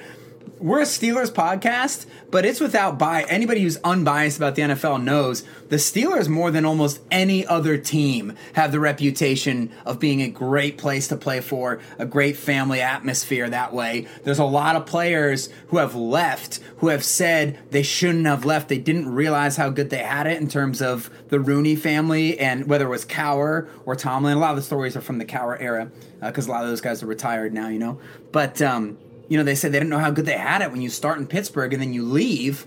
We're 0.61 0.81
a 0.81 0.85
Steelers 0.85 1.31
podcast, 1.31 2.05
but 2.31 2.45
it's 2.45 2.61
without 2.61 2.99
bias. 2.99 3.25
Anybody 3.31 3.63
who's 3.63 3.79
unbiased 3.79 4.37
about 4.37 4.57
the 4.57 4.63
NFL 4.63 5.03
knows 5.03 5.43
the 5.71 5.77
Steelers, 5.77 6.29
more 6.29 6.51
than 6.51 6.67
almost 6.67 7.01
any 7.11 7.47
other 7.47 7.79
team, 7.79 8.37
have 8.53 8.71
the 8.71 8.79
reputation 8.79 9.73
of 9.87 9.99
being 9.99 10.21
a 10.21 10.29
great 10.29 10.77
place 10.77 11.09
to 11.09 11.17
play 11.17 11.41
for, 11.41 11.81
a 11.99 12.05
great 12.05 12.37
family 12.37 12.83
atmosphere 12.83 13.49
that 13.49 13.73
way. 13.73 14.07
There's 14.25 14.39
a 14.39 14.45
lot 14.45 14.77
of 14.77 14.85
players 14.85 15.49
who 15.69 15.79
have 15.79 15.95
left 15.95 16.61
who 16.77 16.89
have 16.89 17.05
said 17.05 17.59
they 17.71 17.83
shouldn't 17.83 18.27
have 18.27 18.45
left. 18.45 18.69
They 18.69 18.77
didn't 18.77 19.09
realize 19.09 19.57
how 19.57 19.71
good 19.71 19.89
they 19.89 20.03
had 20.03 20.27
it 20.27 20.39
in 20.43 20.49
terms 20.49 20.83
of 20.83 21.09
the 21.29 21.41
Rooney 21.41 21.75
family 21.75 22.39
and 22.39 22.69
whether 22.69 22.85
it 22.85 22.91
was 22.91 23.07
Cowher 23.07 23.67
or 23.87 23.97
Tomlin. 23.97 24.37
A 24.37 24.41
lot 24.41 24.51
of 24.51 24.57
the 24.57 24.63
stories 24.63 24.95
are 24.95 25.01
from 25.01 25.17
the 25.17 25.25
Cowher 25.25 25.59
era 25.59 25.91
because 26.21 26.49
a 26.49 26.51
lot 26.51 26.65
of 26.65 26.69
those 26.69 26.83
guys 26.83 27.03
are 27.03 27.07
retired 27.07 27.55
now, 27.55 27.69
you 27.69 27.79
know. 27.79 27.99
But, 28.31 28.61
um, 28.61 28.99
you 29.31 29.39
know, 29.39 29.45
they 29.45 29.55
said 29.55 29.71
they 29.71 29.79
didn't 29.79 29.91
know 29.91 30.01
how 30.01 30.11
good 30.11 30.27
they 30.27 30.37
had 30.37 30.61
it 30.61 30.73
when 30.73 30.83
you 30.83 30.91
start 30.91 31.19
in 31.19 31.27
Pittsburgh 31.29 31.73
and 31.73 31.81
then 31.81 31.95
you 31.95 32.03
leave, 32.05 32.67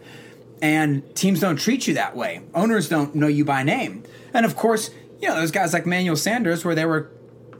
and 0.62 1.14
teams 1.14 1.42
don't 1.42 1.58
treat 1.58 1.88
you 1.88 1.94
that 1.96 2.16
way. 2.16 2.42
Owners 2.56 2.88
don't 2.88 3.14
know 3.14 3.28
you 3.28 3.44
by 3.44 3.64
name. 3.64 4.04
And 4.34 4.46
of 4.46 4.56
course, 4.56 4.90
you 5.22 5.28
know, 5.28 5.36
those 5.36 5.52
guys 5.52 5.74
like 5.74 5.86
Manuel 5.86 6.16
Sanders, 6.16 6.64
where 6.64 6.74
they 6.74 6.86
were 6.86 7.12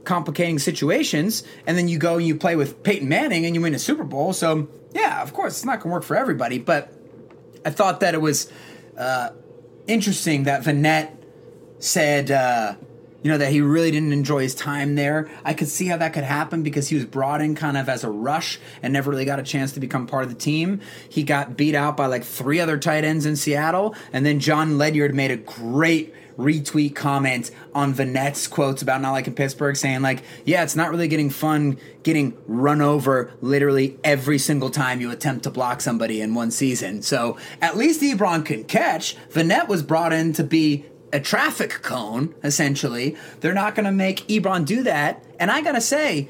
complicating 0.04 0.58
situations, 0.58 1.44
and 1.66 1.76
then 1.76 1.86
you 1.86 1.98
go 1.98 2.16
and 2.16 2.26
you 2.26 2.34
play 2.34 2.56
with 2.56 2.82
Peyton 2.82 3.06
Manning 3.06 3.44
and 3.44 3.54
you 3.54 3.60
win 3.60 3.74
a 3.74 3.78
Super 3.78 4.04
Bowl. 4.04 4.32
So, 4.32 4.68
yeah, 4.94 5.22
of 5.22 5.34
course, 5.34 5.52
it's 5.52 5.64
not 5.66 5.80
going 5.80 5.90
to 5.90 5.94
work 5.94 6.04
for 6.04 6.16
everybody, 6.16 6.58
but 6.58 6.90
I 7.62 7.70
thought 7.70 8.00
that 8.00 8.14
it 8.14 8.22
was 8.22 8.50
uh, 8.96 9.30
interesting 9.86 10.44
that 10.44 10.62
Vannett 10.62 11.14
said, 11.78 12.30
uh, 12.30 12.76
you 13.24 13.30
know, 13.30 13.38
that 13.38 13.50
he 13.50 13.62
really 13.62 13.90
didn't 13.90 14.12
enjoy 14.12 14.42
his 14.42 14.54
time 14.54 14.96
there. 14.96 15.30
I 15.46 15.54
could 15.54 15.68
see 15.68 15.86
how 15.86 15.96
that 15.96 16.12
could 16.12 16.24
happen 16.24 16.62
because 16.62 16.88
he 16.88 16.94
was 16.94 17.06
brought 17.06 17.40
in 17.40 17.54
kind 17.54 17.78
of 17.78 17.88
as 17.88 18.04
a 18.04 18.10
rush 18.10 18.60
and 18.82 18.92
never 18.92 19.10
really 19.10 19.24
got 19.24 19.40
a 19.40 19.42
chance 19.42 19.72
to 19.72 19.80
become 19.80 20.06
part 20.06 20.24
of 20.24 20.28
the 20.28 20.36
team. 20.36 20.82
He 21.08 21.22
got 21.22 21.56
beat 21.56 21.74
out 21.74 21.96
by 21.96 22.04
like 22.04 22.22
three 22.22 22.60
other 22.60 22.78
tight 22.78 23.02
ends 23.02 23.24
in 23.24 23.36
Seattle, 23.36 23.94
and 24.12 24.26
then 24.26 24.40
Jon 24.40 24.76
Ledyard 24.76 25.14
made 25.14 25.30
a 25.30 25.38
great 25.38 26.14
retweet 26.38 26.94
comment 26.94 27.50
on 27.74 27.94
Vannett's 27.94 28.46
quotes 28.46 28.82
about 28.82 29.00
not 29.00 29.12
liking 29.12 29.34
Pittsburgh, 29.34 29.76
saying 29.76 30.02
like, 30.02 30.22
"Yeah, 30.44 30.62
it's 30.62 30.76
not 30.76 30.90
really 30.90 31.08
getting 31.08 31.30
fun 31.30 31.78
getting 32.02 32.36
run 32.46 32.82
over 32.82 33.30
literally 33.40 33.96
every 34.04 34.38
single 34.38 34.68
time 34.68 35.00
you 35.00 35.10
attempt 35.10 35.44
to 35.44 35.50
block 35.50 35.80
somebody 35.80 36.20
in 36.20 36.34
one 36.34 36.50
season." 36.50 37.02
So 37.02 37.38
at 37.62 37.76
least 37.76 38.02
Ebron 38.02 38.44
can 38.44 38.64
catch. 38.64 39.16
Vannett 39.32 39.68
was 39.68 39.82
brought 39.82 40.12
in 40.12 40.32
to 40.34 40.44
be 40.44 40.84
a 41.14 41.20
traffic 41.20 41.80
cone, 41.80 42.34
essentially. 42.42 43.16
They're 43.38 43.54
not 43.54 43.76
going 43.76 43.86
to 43.86 43.92
make 43.92 44.26
Ebron 44.26 44.66
do 44.66 44.82
that. 44.82 45.24
And 45.38 45.48
I 45.48 45.62
got 45.62 45.72
to 45.72 45.80
say, 45.80 46.28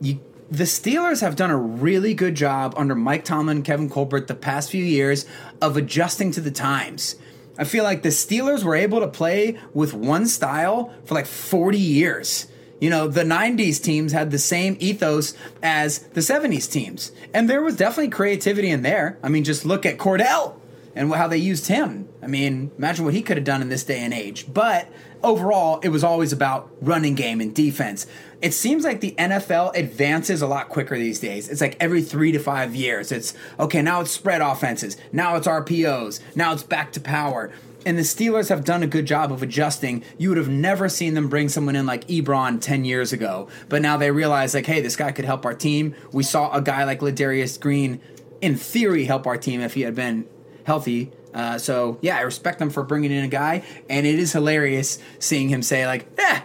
you, 0.00 0.18
the 0.50 0.64
Steelers 0.64 1.20
have 1.20 1.36
done 1.36 1.52
a 1.52 1.56
really 1.56 2.14
good 2.14 2.34
job 2.34 2.74
under 2.76 2.96
Mike 2.96 3.24
Tomlin 3.24 3.58
and 3.58 3.64
Kevin 3.64 3.88
Colbert 3.88 4.26
the 4.26 4.34
past 4.34 4.72
few 4.72 4.84
years 4.84 5.24
of 5.62 5.76
adjusting 5.76 6.32
to 6.32 6.40
the 6.40 6.50
times. 6.50 7.14
I 7.56 7.62
feel 7.62 7.84
like 7.84 8.02
the 8.02 8.08
Steelers 8.08 8.64
were 8.64 8.74
able 8.74 8.98
to 9.00 9.08
play 9.08 9.56
with 9.72 9.94
one 9.94 10.26
style 10.26 10.92
for 11.04 11.14
like 11.14 11.26
40 11.26 11.78
years. 11.78 12.48
You 12.80 12.90
know, 12.90 13.06
the 13.06 13.22
90s 13.22 13.80
teams 13.80 14.12
had 14.12 14.32
the 14.32 14.38
same 14.38 14.76
ethos 14.80 15.34
as 15.62 16.00
the 16.00 16.20
70s 16.20 16.70
teams. 16.70 17.12
And 17.32 17.48
there 17.48 17.62
was 17.62 17.76
definitely 17.76 18.10
creativity 18.10 18.70
in 18.70 18.82
there. 18.82 19.16
I 19.22 19.28
mean, 19.28 19.44
just 19.44 19.64
look 19.64 19.86
at 19.86 19.98
Kordell 19.98 20.57
and 20.98 21.14
how 21.14 21.28
they 21.28 21.38
used 21.38 21.68
him. 21.68 22.08
I 22.20 22.26
mean, 22.26 22.72
imagine 22.76 23.04
what 23.04 23.14
he 23.14 23.22
could 23.22 23.36
have 23.36 23.44
done 23.44 23.62
in 23.62 23.68
this 23.68 23.84
day 23.84 24.00
and 24.00 24.12
age. 24.12 24.52
But 24.52 24.88
overall, 25.22 25.78
it 25.80 25.90
was 25.90 26.02
always 26.02 26.32
about 26.32 26.70
running 26.80 27.14
game 27.14 27.40
and 27.40 27.54
defense. 27.54 28.08
It 28.42 28.52
seems 28.52 28.82
like 28.82 29.00
the 29.00 29.14
NFL 29.16 29.76
advances 29.76 30.42
a 30.42 30.48
lot 30.48 30.68
quicker 30.68 30.98
these 30.98 31.20
days. 31.20 31.48
It's 31.48 31.60
like 31.60 31.76
every 31.78 32.02
three 32.02 32.32
to 32.32 32.40
five 32.40 32.74
years. 32.74 33.12
It's 33.12 33.32
okay, 33.60 33.80
now 33.80 34.00
it's 34.00 34.10
spread 34.10 34.40
offenses, 34.40 34.96
now 35.12 35.36
it's 35.36 35.46
RPOs, 35.46 36.18
now 36.34 36.52
it's 36.52 36.64
back 36.64 36.90
to 36.92 37.00
power. 37.00 37.52
And 37.86 37.96
the 37.96 38.02
Steelers 38.02 38.48
have 38.48 38.64
done 38.64 38.82
a 38.82 38.88
good 38.88 39.06
job 39.06 39.30
of 39.30 39.40
adjusting. 39.40 40.02
You 40.18 40.30
would 40.30 40.38
have 40.38 40.48
never 40.48 40.88
seen 40.88 41.14
them 41.14 41.28
bring 41.28 41.48
someone 41.48 41.76
in 41.76 41.86
like 41.86 42.08
Ebron 42.08 42.60
10 42.60 42.84
years 42.84 43.12
ago. 43.12 43.48
But 43.68 43.82
now 43.82 43.96
they 43.96 44.10
realize, 44.10 44.52
like, 44.52 44.66
hey, 44.66 44.80
this 44.80 44.96
guy 44.96 45.12
could 45.12 45.24
help 45.24 45.46
our 45.46 45.54
team. 45.54 45.94
We 46.12 46.24
saw 46.24 46.52
a 46.52 46.60
guy 46.60 46.82
like 46.82 47.00
Ladarius 47.00 47.58
Green, 47.58 48.00
in 48.40 48.56
theory, 48.56 49.04
help 49.04 49.28
our 49.28 49.36
team 49.36 49.60
if 49.60 49.74
he 49.74 49.82
had 49.82 49.94
been 49.94 50.26
healthy. 50.68 51.10
Uh, 51.34 51.58
so 51.58 51.98
yeah, 52.00 52.16
I 52.16 52.20
respect 52.20 52.58
them 52.58 52.70
for 52.70 52.84
bringing 52.84 53.10
in 53.10 53.24
a 53.24 53.28
guy, 53.28 53.64
and 53.88 54.06
it 54.06 54.18
is 54.18 54.32
hilarious 54.32 54.98
seeing 55.18 55.48
him 55.48 55.62
say 55.62 55.86
like, 55.86 56.06
"Eh, 56.18 56.40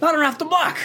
not 0.00 0.14
enough 0.14 0.38
to 0.38 0.44
block." 0.44 0.78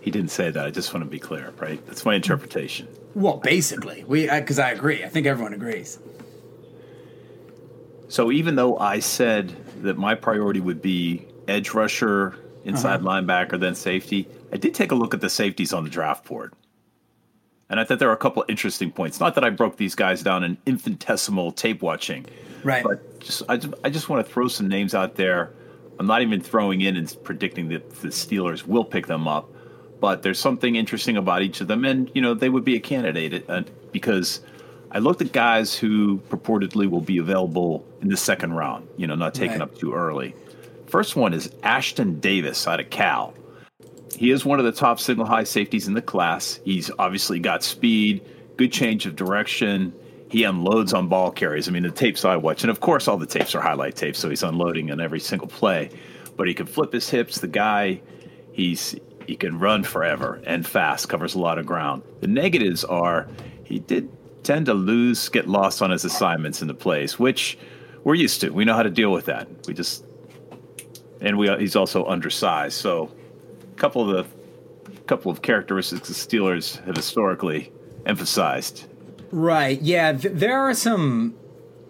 He 0.00 0.10
didn't 0.10 0.30
say 0.30 0.50
that. 0.50 0.66
I 0.66 0.70
just 0.70 0.92
want 0.92 1.04
to 1.04 1.10
be 1.10 1.18
clear, 1.18 1.52
right? 1.58 1.84
That's 1.86 2.04
my 2.04 2.14
interpretation. 2.14 2.88
Well, 3.14 3.38
basically, 3.38 4.04
we 4.04 4.28
because 4.28 4.58
I 4.58 4.72
agree. 4.72 5.04
I 5.04 5.08
think 5.08 5.26
everyone 5.26 5.54
agrees. 5.54 5.98
So 8.08 8.32
even 8.32 8.56
though 8.56 8.76
I 8.76 8.98
said 8.98 9.54
that 9.82 9.96
my 9.96 10.16
priority 10.16 10.60
would 10.60 10.82
be 10.82 11.26
edge 11.46 11.74
rusher, 11.74 12.36
inside 12.64 13.00
linebacker, 13.02 13.58
then 13.58 13.74
safety, 13.74 14.28
I 14.52 14.56
did 14.56 14.74
take 14.74 14.90
a 14.90 14.94
look 14.94 15.14
at 15.14 15.20
the 15.20 15.30
safeties 15.30 15.72
on 15.72 15.84
the 15.84 15.90
draft 15.90 16.24
board. 16.26 16.52
And 17.70 17.78
I 17.80 17.84
thought 17.84 17.98
there 18.00 18.08
were 18.08 18.14
a 18.14 18.18
couple 18.18 18.42
of 18.42 18.50
interesting 18.50 18.90
points. 18.90 19.20
Not 19.20 19.34
that 19.36 19.44
I 19.44 19.50
broke 19.50 19.76
these 19.76 19.94
guys 19.94 20.22
down 20.22 20.42
in 20.44 20.58
infinitesimal 20.66 21.52
tape 21.52 21.82
watching, 21.82 22.26
Right. 22.64 22.82
but 22.82 23.20
just 23.20 23.42
I 23.48 23.56
just, 23.56 23.74
I 23.84 23.90
just 23.90 24.08
want 24.08 24.26
to 24.26 24.32
throw 24.32 24.48
some 24.48 24.68
names 24.68 24.94
out 24.94 25.14
there. 25.14 25.52
I'm 25.98 26.06
not 26.06 26.20
even 26.22 26.40
throwing 26.40 26.80
in 26.80 26.96
and 26.96 27.16
predicting 27.24 27.68
that 27.68 27.88
the 28.00 28.08
Steelers 28.08 28.66
will 28.66 28.84
pick 28.84 29.06
them 29.06 29.28
up, 29.28 29.48
but 30.00 30.22
there's 30.22 30.38
something 30.38 30.74
interesting 30.76 31.16
about 31.16 31.42
each 31.42 31.60
of 31.60 31.68
them, 31.68 31.84
and 31.84 32.10
you 32.14 32.20
know 32.22 32.34
they 32.34 32.48
would 32.48 32.64
be 32.64 32.74
a 32.74 32.80
candidate 32.80 33.44
uh, 33.48 33.62
because 33.92 34.40
I 34.90 34.98
looked 34.98 35.22
at 35.22 35.30
guys 35.32 35.74
who 35.76 36.18
purportedly 36.28 36.90
will 36.90 37.02
be 37.02 37.18
available 37.18 37.86
in 38.02 38.08
the 38.08 38.16
second 38.16 38.54
round. 38.54 38.88
You 38.96 39.06
know, 39.06 39.14
not 39.14 39.32
taken 39.34 39.60
Right. 39.60 39.62
up 39.68 39.78
too 39.78 39.92
early. 39.94 40.34
First 40.86 41.14
one 41.14 41.32
is 41.34 41.48
Ashtyn 41.62 42.20
Davis 42.20 42.66
out 42.66 42.80
of 42.80 42.90
Cal. 42.90 43.32
He 44.20 44.32
is 44.32 44.44
one 44.44 44.58
of 44.58 44.66
the 44.66 44.72
top 44.72 45.00
single 45.00 45.24
high 45.24 45.44
safeties 45.44 45.88
in 45.88 45.94
the 45.94 46.02
class. 46.02 46.60
He's 46.62 46.90
obviously 46.98 47.38
got 47.38 47.62
speed, 47.62 48.20
good 48.58 48.70
change 48.70 49.06
of 49.06 49.16
direction. 49.16 49.94
He 50.28 50.44
unloads 50.44 50.92
on 50.92 51.08
ball 51.08 51.30
carries. 51.30 51.68
I 51.68 51.70
mean, 51.70 51.84
the 51.84 51.90
tapes 51.90 52.22
I 52.26 52.36
watch, 52.36 52.62
and 52.62 52.70
of 52.70 52.80
course, 52.80 53.08
all 53.08 53.16
the 53.16 53.24
tapes 53.24 53.54
are 53.54 53.62
highlight 53.62 53.96
tapes, 53.96 54.18
so 54.18 54.28
he's 54.28 54.42
unloading 54.42 54.90
on 54.90 55.00
every 55.00 55.20
single 55.20 55.48
play. 55.48 55.88
But 56.36 56.48
he 56.48 56.52
can 56.52 56.66
flip 56.66 56.92
his 56.92 57.08
hips. 57.08 57.38
The 57.38 57.48
guy, 57.48 58.02
he's 58.52 58.94
he 59.26 59.36
can 59.36 59.58
run 59.58 59.84
forever 59.84 60.42
and 60.44 60.66
fast, 60.66 61.08
covers 61.08 61.34
a 61.34 61.38
lot 61.38 61.56
of 61.56 61.64
ground. 61.64 62.02
The 62.20 62.28
negatives 62.28 62.84
are 62.84 63.26
he 63.64 63.78
did 63.78 64.10
tend 64.42 64.66
to 64.66 64.74
lose, 64.74 65.30
get 65.30 65.48
lost 65.48 65.80
on 65.80 65.90
his 65.90 66.04
assignments 66.04 66.60
in 66.60 66.68
the 66.68 66.74
plays, 66.74 67.18
which 67.18 67.56
we're 68.04 68.16
used 68.16 68.42
to. 68.42 68.50
We 68.50 68.66
know 68.66 68.74
how 68.74 68.82
to 68.82 68.90
deal 68.90 69.12
with 69.12 69.24
that. 69.24 69.48
We 69.66 69.72
just 69.72 70.04
and 71.22 71.38
we 71.38 71.48
he's 71.56 71.74
also 71.74 72.04
undersized. 72.04 72.74
So, 72.74 73.10
couple 73.80 74.08
of 74.08 74.28
the 74.84 74.96
couple 75.06 75.32
of 75.32 75.42
characteristics 75.42 76.06
the 76.08 76.14
Steelers 76.14 76.84
have 76.84 76.94
historically 76.94 77.72
emphasized. 78.06 78.86
Right. 79.32 79.80
Yeah. 79.80 80.12
Th- 80.12 80.34
there 80.34 80.60
are 80.60 80.74
some. 80.74 81.34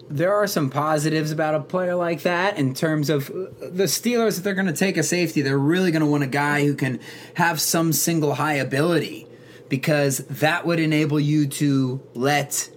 There 0.09 0.35
are 0.35 0.45
some 0.45 0.69
positives 0.69 1.31
about 1.31 1.55
a 1.55 1.61
player 1.61 1.95
like 1.95 2.23
that 2.23 2.57
in 2.57 2.73
terms 2.73 3.09
of 3.09 3.29
uh, 3.29 3.33
the 3.61 3.85
Steelers. 3.85 4.37
If 4.37 4.43
they're 4.43 4.53
going 4.53 4.67
to 4.67 4.73
take 4.73 4.97
a 4.97 5.03
safety, 5.03 5.41
they're 5.41 5.57
really 5.57 5.89
going 5.91 6.01
to 6.01 6.07
want 6.07 6.23
a 6.23 6.27
guy 6.27 6.65
who 6.65 6.75
can 6.75 6.99
have 7.35 7.61
some 7.61 7.93
single 7.93 8.33
high 8.35 8.55
ability 8.55 9.25
because 9.69 10.17
that 10.17 10.65
would 10.65 10.81
enable 10.81 11.17
you 11.17 11.47
to 11.47 12.01
let 12.13 12.69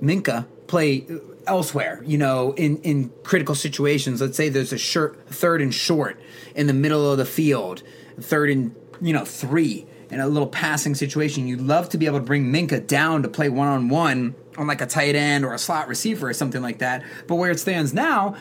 Minkah 0.00 0.46
play 0.68 1.04
elsewhere, 1.46 2.02
you 2.04 2.18
know, 2.18 2.52
in, 2.54 2.78
in 2.78 3.10
critical 3.22 3.54
situations. 3.54 4.20
Let's 4.20 4.36
say 4.36 4.48
there's 4.48 4.72
a 4.72 4.78
short, 4.78 5.28
third 5.28 5.60
and 5.62 5.72
short 5.72 6.20
in 6.54 6.66
the 6.66 6.72
middle 6.72 7.10
of 7.10 7.18
the 7.18 7.24
field, 7.24 7.82
third 8.20 8.50
and, 8.50 8.74
you 9.00 9.12
know, 9.12 9.24
three 9.24 9.86
in 10.10 10.20
a 10.20 10.28
little 10.28 10.48
passing 10.48 10.94
situation. 10.94 11.46
You'd 11.46 11.60
love 11.60 11.88
to 11.90 11.98
be 11.98 12.06
able 12.06 12.18
to 12.18 12.24
bring 12.24 12.52
Minkah 12.52 12.86
down 12.86 13.22
to 13.22 13.28
play 13.28 13.48
one 13.48 13.68
on 13.68 13.88
one 13.88 14.34
on 14.56 14.66
like 14.66 14.80
a 14.80 14.86
tight 14.86 15.14
end 15.14 15.44
or 15.44 15.52
a 15.52 15.58
slot 15.58 15.88
receiver 15.88 16.28
or 16.28 16.32
something 16.32 16.62
like 16.62 16.78
that. 16.78 17.04
But 17.26 17.36
where 17.36 17.50
it 17.50 17.60
stands 17.60 17.92
now, 17.92 18.36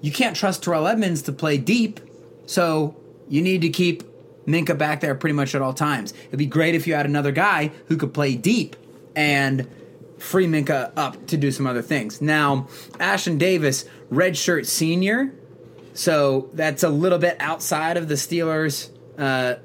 you 0.00 0.12
can't 0.12 0.36
trust 0.36 0.62
Terrell 0.62 0.86
Edmunds 0.86 1.22
to 1.22 1.32
play 1.32 1.58
deep. 1.58 2.00
So 2.46 2.96
you 3.28 3.42
need 3.42 3.60
to 3.62 3.68
keep 3.68 4.02
Minkah 4.46 4.76
back 4.76 5.00
there 5.00 5.14
pretty 5.14 5.34
much 5.34 5.54
at 5.54 5.62
all 5.62 5.74
times. 5.74 6.12
It'd 6.28 6.38
be 6.38 6.46
great 6.46 6.74
if 6.74 6.86
you 6.86 6.94
had 6.94 7.06
another 7.06 7.32
guy 7.32 7.70
who 7.86 7.96
could 7.96 8.14
play 8.14 8.34
deep 8.34 8.76
and 9.14 9.68
free 10.20 10.46
Minkah 10.46 10.92
up 10.96 11.26
to 11.26 11.36
do 11.36 11.50
some 11.50 11.66
other 11.66 11.82
things. 11.82 12.20
Now, 12.20 12.68
Ashtyn 12.98 13.38
Davis, 13.38 13.84
redshirt 14.12 14.66
senior, 14.66 15.32
so 15.94 16.48
that's 16.52 16.82
a 16.84 16.88
little 16.88 17.18
bit 17.18 17.36
outside 17.40 17.96
of 17.96 18.06
the 18.08 18.14
Steelers' 18.14 18.90
uh, 19.18 19.56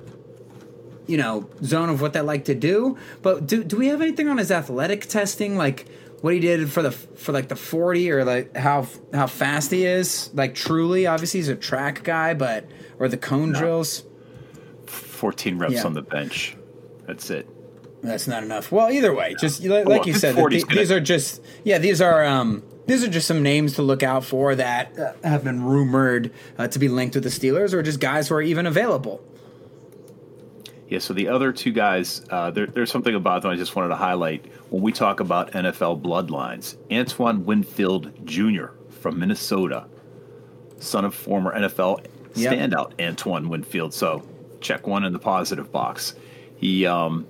you 1.07 1.17
know 1.17 1.47
zone 1.63 1.89
of 1.89 2.01
what 2.01 2.13
they 2.13 2.21
like 2.21 2.45
to 2.45 2.55
do. 2.55 2.97
But 3.21 3.45
do 3.45 3.63
do 3.63 3.77
we 3.77 3.87
have 3.87 4.01
anything 4.01 4.27
on 4.27 4.37
his 4.39 4.49
athletic 4.51 5.05
testing, 5.05 5.55
like 5.55 5.85
what 6.21 6.33
he 6.33 6.39
did 6.39 6.71
for 6.71 6.81
the 6.81 6.91
for 6.91 7.31
like 7.31 7.47
the 7.49 7.55
forty, 7.55 8.09
or 8.11 8.25
like 8.25 8.55
how 8.57 8.87
how 9.13 9.27
fast 9.27 9.69
he 9.71 9.85
is? 9.85 10.31
Like 10.33 10.55
truly, 10.55 11.05
obviously 11.05 11.41
he's 11.41 11.49
a 11.49 11.55
track 11.55 12.03
guy, 12.03 12.33
but 12.33 12.65
or 12.97 13.07
the 13.07 13.17
cone 13.17 13.51
drills. 13.51 14.03
14 14.87 15.57
reps 15.57 15.73
Yeah. 15.73 15.83
on 15.85 15.93
the 15.93 16.01
bench. 16.01 16.55
That's 17.07 17.29
it. 17.29 17.47
That's 18.05 18.27
not 18.27 18.43
enough. 18.43 18.71
Well, 18.71 18.89
either 18.91 19.13
way, 19.13 19.35
just 19.39 19.63
like, 19.63 19.85
like 19.85 19.99
Well, 19.99 20.07
you 20.07 20.13
said, 20.13 20.35
40's 20.35 20.49
th- 20.51 20.67
gonna- 20.67 20.79
these 20.81 20.91
are 20.91 20.99
just 20.99 21.41
yeah, 21.63 21.77
these 21.77 22.01
are 22.01 22.23
um 22.25 22.63
these 22.87 23.03
are 23.03 23.07
just 23.09 23.27
some 23.27 23.41
names 23.41 23.73
to 23.75 23.81
look 23.81 24.03
out 24.03 24.23
for 24.23 24.53
that 24.55 24.97
uh, 24.99 25.13
have 25.27 25.43
been 25.43 25.63
rumored 25.63 26.31
uh, 26.57 26.67
to 26.67 26.77
be 26.79 26.87
linked 26.87 27.15
with 27.15 27.23
the 27.23 27.29
Steelers, 27.31 27.73
or 27.73 27.81
just 27.81 27.99
guys 27.99 28.27
who 28.29 28.35
are 28.35 28.41
even 28.41 28.65
available. 28.67 29.21
Yeah, 30.87 30.99
so 30.99 31.15
the 31.15 31.29
other 31.29 31.51
two 31.51 31.71
guys, 31.71 32.23
uh, 32.29 32.51
there, 32.51 32.67
there's 32.67 32.91
something 32.91 33.15
about 33.15 33.41
them 33.41 33.49
I 33.49 33.55
just 33.55 33.75
wanted 33.75 33.89
to 33.89 33.95
highlight 33.95 34.45
when 34.69 34.83
we 34.83 34.91
talk 34.91 35.19
about 35.19 35.51
NFL 35.53 35.99
bloodlines. 36.03 36.75
Antoine 36.91 37.43
Winfield 37.43 38.11
Jr. 38.23 38.67
from 39.01 39.17
Minnesota, 39.19 39.87
son 40.79 41.05
of 41.05 41.15
former 41.15 41.53
NFL 41.59 42.05
Yep. 42.37 42.53
standout 42.53 42.91
Antoine 43.01 43.47
Winfield. 43.49 43.93
So 43.93 44.21
check 44.61 44.85
one 44.85 45.05
in 45.05 45.13
the 45.13 45.19
positive 45.19 45.71
box. 45.71 46.13
He 46.57 46.85
um, 46.85 47.25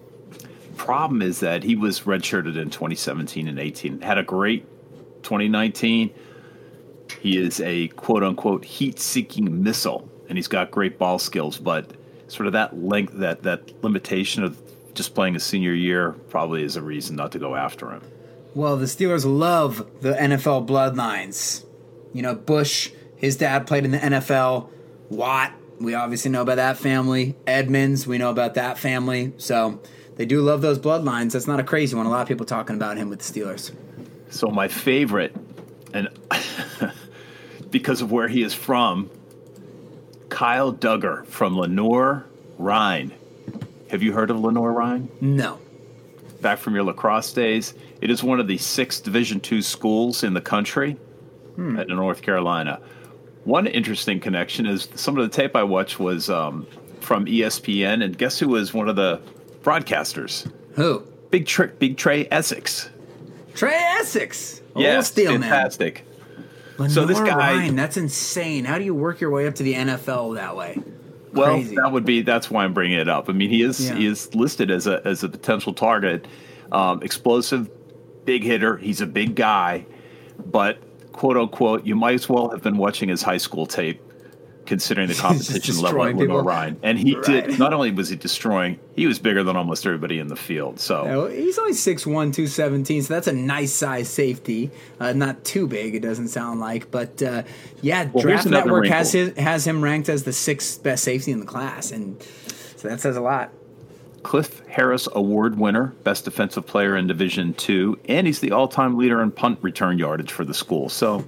problem 0.75 1.21
is 1.21 1.39
that 1.39 1.63
he 1.63 1.75
was 1.75 2.01
redshirted 2.01 2.57
in 2.57 2.69
2017 2.69 3.47
and 3.47 3.59
18. 3.59 4.01
Had 4.01 4.17
a 4.17 4.23
great 4.23 4.65
2019. 5.23 6.13
He 7.19 7.37
is 7.37 7.59
a 7.61 7.87
quote 7.89 8.23
unquote 8.23 8.65
heat 8.65 8.99
seeking 8.99 9.63
missile, 9.63 10.09
and 10.27 10.37
he's 10.37 10.47
got 10.47 10.71
great 10.71 10.97
ball 10.97 11.19
skills, 11.19 11.57
but 11.57 11.91
sort 12.27 12.47
of 12.47 12.53
that 12.53 12.77
length, 12.77 13.13
that 13.15 13.43
that 13.43 13.83
limitation 13.83 14.43
of 14.43 14.61
just 14.93 15.13
playing 15.13 15.35
a 15.35 15.39
senior 15.39 15.73
year 15.73 16.13
probably 16.29 16.63
is 16.63 16.75
a 16.75 16.81
reason 16.81 17.15
not 17.15 17.31
to 17.33 17.39
go 17.39 17.55
after 17.55 17.91
him. 17.91 18.01
Well, 18.53 18.77
the 18.77 18.85
Steelers 18.85 19.25
love 19.25 19.85
the 20.01 20.13
NFL 20.13 20.67
bloodlines. 20.67 21.65
You 22.13 22.21
know, 22.21 22.33
Bush 22.33 22.91
His 23.17 23.35
dad 23.35 23.67
played 23.67 23.85
in 23.85 23.91
the 23.91 23.97
NFL. 23.97 24.69
Watt, 25.09 25.53
we 25.79 25.93
obviously 25.93 26.31
know 26.31 26.41
about 26.41 26.55
that 26.55 26.77
family. 26.77 27.35
Edmunds, 27.45 28.07
we 28.07 28.17
know 28.17 28.29
about 28.29 28.53
that 28.55 28.77
family. 28.77 29.33
So 29.37 29.81
they 30.15 30.25
do 30.25 30.41
love 30.41 30.61
those 30.61 30.79
bloodlines. 30.79 31.33
That's 31.33 31.47
not 31.47 31.59
a 31.59 31.63
crazy 31.63 31.95
one. 31.95 32.05
A 32.05 32.09
lot 32.09 32.21
of 32.21 32.27
people 32.27 32.45
talking 32.45 32.75
about 32.75 32.97
him 32.97 33.09
with 33.09 33.19
the 33.19 33.39
Steelers. 33.39 33.73
So 34.29 34.47
my 34.47 34.67
favorite, 34.67 35.35
and 35.93 36.09
because 37.69 38.01
of 38.01 38.11
where 38.11 38.27
he 38.27 38.43
is 38.43 38.53
from, 38.53 39.09
Kyle 40.29 40.73
Dugger 40.73 41.25
from 41.25 41.57
Lenore 41.57 42.25
Rhine. 42.57 43.13
Have 43.89 44.01
you 44.01 44.13
heard 44.13 44.31
of 44.31 44.39
Lenoir-Rhyne? 44.39 45.09
No. 45.21 45.59
Back 46.41 46.59
from 46.59 46.75
your 46.75 46.83
lacrosse 46.83 47.31
days, 47.31 47.73
it 48.01 48.09
is 48.09 48.23
one 48.23 48.39
of 48.39 48.47
the 48.47 48.57
six 48.57 48.99
Division 48.99 49.39
two 49.39 49.61
schools 49.61 50.23
in 50.23 50.33
the 50.33 50.41
country 50.41 50.97
at 51.77 51.87
North 51.87 52.21
Carolina. 52.21 52.81
One 53.45 53.67
interesting 53.67 54.19
connection 54.19 54.65
is 54.65 54.89
some 54.95 55.17
of 55.17 55.23
the 55.23 55.35
tape 55.35 55.55
I 55.55 55.63
watched 55.63 55.99
was 55.99 56.29
um, 56.29 56.67
from 56.99 57.25
ESPN, 57.25 58.03
and 58.03 58.17
guess 58.17 58.39
who 58.39 58.49
was 58.49 58.73
one 58.73 58.89
of 58.89 58.95
the 58.95 59.21
broadcasters? 59.65 60.49
Who? 60.75 61.03
Big 61.31 61.45
Trick, 61.45 61.79
Big 61.79 61.97
Trey 61.97 62.27
Essex. 62.31 62.89
Trey 63.55 63.73
Essex. 63.99 64.61
A 64.75 64.79
Yes, 64.81 65.07
steel 65.11 65.31
man. 65.31 65.41
fantastic. 65.41 66.05
Lenoir 66.77 66.89
So 66.89 67.05
this 67.05 67.19
guy- 67.19 67.35
Ryan, 67.37 67.75
that's 67.75 67.97
insane. 67.97 68.65
How 68.65 68.77
do 68.77 68.83
you 68.83 68.93
work 68.93 69.19
your 69.21 69.31
way 69.31 69.47
up 69.47 69.55
to 69.55 69.63
the 69.63 69.73
NFL 69.73 70.35
that 70.35 70.55
way? 70.55 70.77
Well, 71.33 71.55
Crazy. 71.55 71.75
that 71.75 71.91
would 71.91 72.05
be 72.05 72.21
that's 72.21 72.49
why 72.51 72.63
I'm 72.63 72.73
bringing 72.73 72.97
it 72.99 73.09
up. 73.09 73.29
I 73.29 73.33
mean, 73.33 73.49
he 73.49 73.61
is 73.61 73.79
Yeah. 73.89 73.95
he 73.95 74.05
is 74.05 74.33
listed 74.35 74.69
as 74.71 74.87
a 74.87 75.01
as 75.05 75.23
a 75.23 75.29
potential 75.29 75.73
target, 75.73 76.27
um, 76.71 77.01
explosive, 77.01 77.69
big 78.25 78.43
hitter. 78.43 78.77
He's 78.77 79.01
a 79.01 79.05
big 79.05 79.35
guy, 79.35 79.85
but 80.51 80.77
quote 81.11 81.37
unquote, 81.37 81.85
you 81.85 81.95
might 81.95 82.15
as 82.15 82.29
well 82.29 82.49
have 82.49 82.61
been 82.61 82.77
watching 82.77 83.09
his 83.09 83.21
high 83.21 83.37
school 83.37 83.65
tape, 83.65 84.01
considering 84.65 85.07
the 85.07 85.13
competition 85.15 85.77
level 85.79 86.03
at. 86.03 86.45
Ryan. 86.45 86.77
And 86.83 86.97
he 86.97 87.15
Right. 87.15 87.47
did 87.47 87.59
not 87.59 87.73
only 87.73 87.91
was 87.91 88.09
he 88.09 88.15
destroying, 88.15 88.79
he 88.95 89.07
was 89.07 89.19
bigger 89.19 89.43
than 89.43 89.55
almost 89.55 89.85
everybody 89.85 90.19
in 90.19 90.27
the 90.27 90.35
field. 90.35 90.79
So 90.79 91.27
he's 91.27 91.57
only 91.57 91.73
6'1", 91.73 92.03
217, 92.33 93.03
so 93.03 93.13
that's 93.13 93.27
a 93.27 93.33
nice 93.33 93.71
size 93.73 94.09
safety. 94.09 94.71
Uh, 94.99 95.13
not 95.13 95.43
too 95.43 95.67
big, 95.67 95.95
it 95.95 96.01
doesn't 96.01 96.29
sound 96.29 96.59
like. 96.59 96.91
But 96.91 97.21
uh, 97.21 97.43
yeah, 97.81 98.09
Well, 98.11 98.21
Draft 98.23 98.47
Network 98.47 98.87
has, 98.87 99.11
his, 99.11 99.37
has 99.37 99.65
him 99.65 99.83
ranked 99.83 100.09
as 100.09 100.23
the 100.23 100.33
sixth 100.33 100.81
best 100.83 101.03
safety 101.03 101.31
in 101.31 101.39
the 101.39 101.45
class, 101.45 101.91
and 101.91 102.21
so 102.75 102.87
that 102.87 102.99
says 103.01 103.15
a 103.17 103.21
lot. 103.21 103.51
Cliff 104.23 104.63
Harris 104.67 105.07
Award 105.13 105.59
winner, 105.59 105.93
best 106.03 106.25
defensive 106.25 106.65
player 106.65 106.97
in 106.97 107.05
Division 107.05 107.53
Two, 107.53 107.99
and 108.09 108.25
he's 108.25 108.39
the 108.39 108.51
all-time 108.51 108.97
leader 108.97 109.21
in 109.21 109.29
punt 109.29 109.59
return 109.61 109.99
yardage 109.99 110.31
for 110.31 110.43
the 110.43 110.53
school. 110.53 110.89
So 110.89 111.23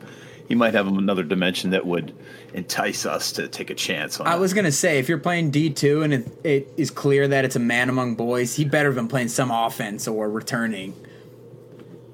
he 0.47 0.55
might 0.55 0.73
have 0.73 0.87
another 0.87 1.23
dimension 1.23 1.71
that 1.71 1.85
would 1.85 2.13
entice 2.53 3.05
us 3.05 3.31
to 3.33 3.47
take 3.47 3.69
a 3.69 3.75
chance 3.75 4.19
on. 4.19 4.27
I 4.27 4.35
it. 4.35 4.39
was 4.39 4.53
gonna 4.53 4.71
say, 4.71 4.99
if 4.99 5.09
you're 5.09 5.17
playing 5.17 5.51
D 5.51 5.69
two 5.69 6.03
and 6.03 6.13
it, 6.13 6.27
it 6.45 6.73
is 6.77 6.89
clear 6.89 7.27
that 7.27 7.45
it's 7.45 7.55
a 7.55 7.59
man 7.59 7.89
among 7.89 8.15
boys, 8.15 8.55
he 8.55 8.65
better 8.65 8.89
have 8.89 8.95
been 8.95 9.07
playing 9.07 9.27
some 9.29 9.51
offense 9.51 10.07
or 10.07 10.29
returning. 10.29 10.93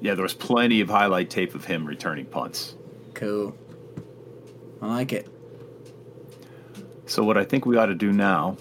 yeah, 0.01 0.15
there 0.15 0.23
was 0.23 0.33
plenty 0.33 0.81
of 0.81 0.89
highlight 0.89 1.29
tape 1.29 1.55
of 1.55 1.65
him 1.65 1.85
returning 1.85 2.25
punts. 2.25 2.75
Cool. 3.13 3.55
I 4.81 4.87
like 4.87 5.13
it. 5.13 5.29
So 7.05 7.23
what 7.23 7.37
I 7.37 7.43
think 7.45 7.65
we 7.65 7.77
ought 7.77 7.85
to 7.85 7.95
do 7.95 8.11
now 8.11 8.57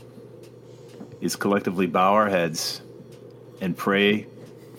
is 1.20 1.34
collectively 1.34 1.86
bow 1.86 2.12
our 2.12 2.28
heads 2.28 2.82
and 3.60 3.76
pray 3.76 4.26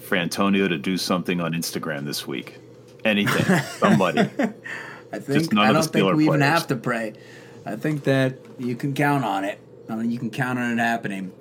for 0.03 0.15
Antonio 0.15 0.67
to 0.67 0.77
do 0.77 0.97
something 0.97 1.41
on 1.41 1.53
Instagram 1.53 2.06
this 2.06 2.27
week. 2.27 2.58
Anything, 3.06 3.60
somebody. 3.78 4.22
I 5.12 5.20
think 5.20 5.58
I 5.58 5.72
don't 5.72 5.84
think 5.86 6.13
we 6.16 6.26
even 6.26 6.39
players. 6.39 6.44
have 6.44 6.68
to 6.68 6.76
pray. 6.76 7.13
I 7.66 7.76
think 7.76 8.04
that 8.06 8.38
you 8.58 8.76
can 8.76 8.94
count 8.94 9.24
on 9.24 9.44
it. 9.44 9.60
I 9.89 9.96
mean, 9.96 10.12
you 10.12 10.20
can 10.20 10.30
count 10.30 10.60
on 10.60 10.72
it 10.72 10.82
happening. 10.82 11.32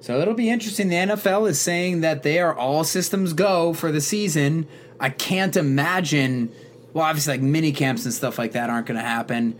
So 0.00 0.20
it'll 0.20 0.34
be 0.34 0.50
interesting. 0.50 0.88
The 0.88 0.96
NFL 0.96 1.48
is 1.48 1.60
saying 1.60 2.00
that 2.00 2.22
they 2.22 2.40
are 2.40 2.54
all 2.54 2.84
systems 2.84 3.32
go 3.32 3.72
for 3.72 3.92
the 3.92 4.00
season. 4.00 4.66
I 4.98 5.10
can't 5.10 5.56
imagine. 5.56 6.52
Well, 6.92 7.04
obviously, 7.04 7.34
like 7.34 7.42
mini 7.42 7.72
camps 7.72 8.04
and 8.04 8.12
stuff 8.12 8.38
like 8.38 8.52
that 8.52 8.70
aren't 8.70 8.86
going 8.86 8.98
to 8.98 9.06
happen. 9.06 9.58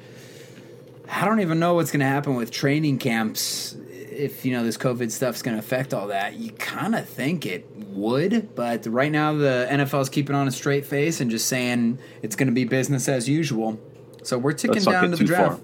I 1.09 1.25
don't 1.25 1.41
even 1.41 1.59
know 1.59 1.75
what's 1.75 1.91
going 1.91 2.01
to 2.01 2.07
happen 2.07 2.37
with 2.37 2.51
training 2.51 2.99
camps 2.99 3.77
if 4.13 4.45
you 4.45 4.53
know 4.53 4.63
this 4.65 4.77
COVID 4.77 5.11
stuff's 5.11 5.43
going 5.43 5.57
to 5.57 5.59
affect 5.59 5.93
all 5.95 6.09
that. 6.09 6.35
You 6.35 6.53
kind 6.53 6.95
of 6.95 7.09
think 7.09 7.47
it 7.47 7.67
would, 7.89 8.55
but 8.55 8.87
right 8.87 9.11
now 9.13 9.33
the 9.35 9.67
NFL 9.71 10.03
is 10.03 10.09
keeping 10.09 10.37
on 10.37 10.47
a 10.49 10.53
straight 10.53 10.87
face 10.87 11.21
and 11.21 11.31
just 11.31 11.47
saying 11.47 11.99
it's 12.23 12.37
going 12.37 12.49
to 12.49 12.53
be 12.55 12.65
business 12.65 13.09
as 13.09 13.29
usual. 13.29 13.79
So 14.23 14.39
we're 14.39 14.53
ticking 14.53 14.83
down 14.83 15.11
to 15.11 15.17
the 15.17 15.25
draft. 15.25 15.59
far. 15.59 15.61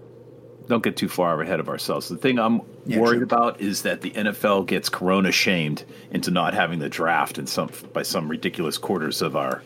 Don't 0.68 0.82
get 0.82 0.96
too 0.98 1.08
far 1.08 1.40
ahead 1.40 1.60
of 1.60 1.68
ourselves. 1.70 2.08
The 2.08 2.16
thing 2.18 2.38
I'm 2.38 2.60
Yeah, 2.84 2.98
worried 2.98 3.16
true. 3.18 3.24
about 3.24 3.60
is 3.60 3.82
that 3.82 4.02
the 4.02 4.10
NFL 4.10 4.66
gets 4.66 4.88
corona 4.90 5.32
shamed 5.32 5.84
into 6.10 6.30
not 6.30 6.52
having 6.52 6.78
the 6.78 6.90
draft 6.90 7.38
in 7.38 7.46
some 7.46 7.70
by 7.94 8.02
some 8.02 8.28
ridiculous 8.28 8.76
quarters 8.76 9.22
of 9.22 9.34
our 9.36 9.62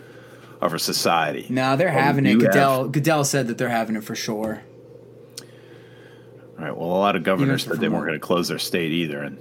of 0.60 0.70
our 0.72 0.78
society. 0.78 1.44
No, 1.48 1.74
they're 1.74 1.90
having 1.90 2.24
it. 2.24 2.38
Goodell 2.38 2.82
have- 2.84 2.92
Goodell 2.92 3.24
said 3.24 3.48
that 3.48 3.58
they're 3.58 3.68
having 3.68 3.96
it 3.96 4.04
for 4.04 4.14
sure. 4.14 4.62
All 6.62 6.68
right. 6.68 6.76
Well, 6.76 6.90
a 6.90 7.00
lot 7.00 7.16
of 7.16 7.24
governors 7.24 7.64
said 7.64 7.80
they 7.80 7.88
weren't 7.88 8.04
going 8.06 8.14
to 8.14 8.20
close 8.24 8.46
their 8.46 8.60
state 8.60 8.92
either, 8.92 9.20
and 9.20 9.36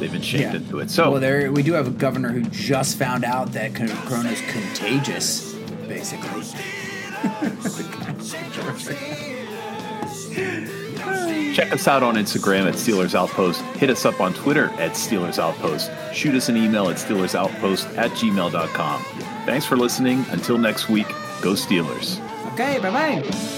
they've 0.00 0.10
been 0.10 0.22
shamed 0.22 0.42
Yeah. 0.42 0.54
into 0.56 0.80
it. 0.80 0.90
So 0.90 1.12
well, 1.12 1.20
there 1.20 1.52
we 1.52 1.62
do 1.62 1.74
have 1.74 1.86
a 1.86 1.90
governor 1.90 2.30
who 2.30 2.40
just 2.42 2.98
found 2.98 3.24
out 3.24 3.52
that 3.52 3.76
corona 3.76 4.30
is 4.30 4.40
contagious, 4.50 5.54
basically. 5.86 6.42
Check 11.54 11.72
us 11.72 11.88
out 11.88 12.02
on 12.02 12.14
Instagram 12.16 12.66
at 12.68 12.74
Steelers 12.74 13.14
Outpost. 13.14 13.60
Hit 13.76 13.90
us 13.90 14.04
up 14.04 14.20
on 14.20 14.34
Twitter 14.34 14.66
at 14.78 14.92
Steelers 14.92 15.38
Outpost. 15.38 15.90
Shoot 16.12 16.34
us 16.34 16.48
an 16.48 16.56
email 16.56 16.88
at 16.88 16.96
SteelersOutpost 16.96 17.96
at 17.96 18.10
gmail.com. 18.12 19.02
Thanks 19.46 19.64
for 19.66 19.76
listening. 19.76 20.24
Until 20.30 20.58
next 20.58 20.88
week, 20.88 21.08
go 21.40 21.52
Steelers. 21.52 22.20
Okay, 22.54 22.78
bye 22.80 22.90
bye. 22.90 23.57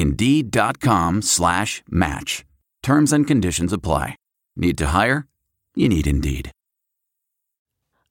Indeed.com 0.00 1.22
slash 1.22 1.82
match. 1.90 2.44
Terms 2.82 3.12
and 3.12 3.26
conditions 3.26 3.72
apply. 3.72 4.16
Need 4.56 4.78
to 4.78 4.86
hire? 4.86 5.26
You 5.74 5.88
need 5.88 6.06
Indeed. 6.06 6.50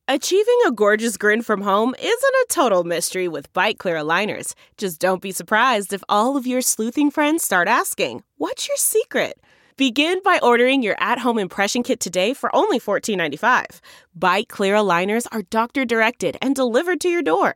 Achieving 0.09 0.59
a 0.65 0.71
gorgeous 0.71 1.17
grin 1.17 1.41
from 1.41 1.63
home 1.63 1.93
isn't 1.99 2.09
a 2.09 2.45
total 2.49 2.85
mystery 2.85 3.27
with 3.27 3.51
Byte 3.51 3.77
Clear 3.77 3.97
aligners. 3.97 4.53
Just 4.77 5.01
don't 5.01 5.21
be 5.21 5.33
surprised 5.33 5.91
if 5.91 6.01
all 6.07 6.37
of 6.37 6.47
your 6.47 6.61
sleuthing 6.61 7.11
friends 7.11 7.43
start 7.43 7.67
asking, 7.67 8.23
What's 8.37 8.69
your 8.69 8.77
secret? 8.77 9.37
Begin 9.75 10.21
by 10.23 10.39
ordering 10.41 10.81
your 10.81 10.95
at 10.99 11.19
home 11.19 11.37
impression 11.37 11.83
kit 11.83 11.99
today 11.99 12.33
for 12.33 12.49
only 12.55 12.79
$14.95. 12.79 13.79
Byte 14.17 14.47
Clear 14.47 14.75
aligners 14.75 15.27
are 15.33 15.41
doctor 15.41 15.83
directed 15.83 16.37
and 16.41 16.55
delivered 16.55 17.01
to 17.01 17.09
your 17.09 17.21
door. 17.21 17.55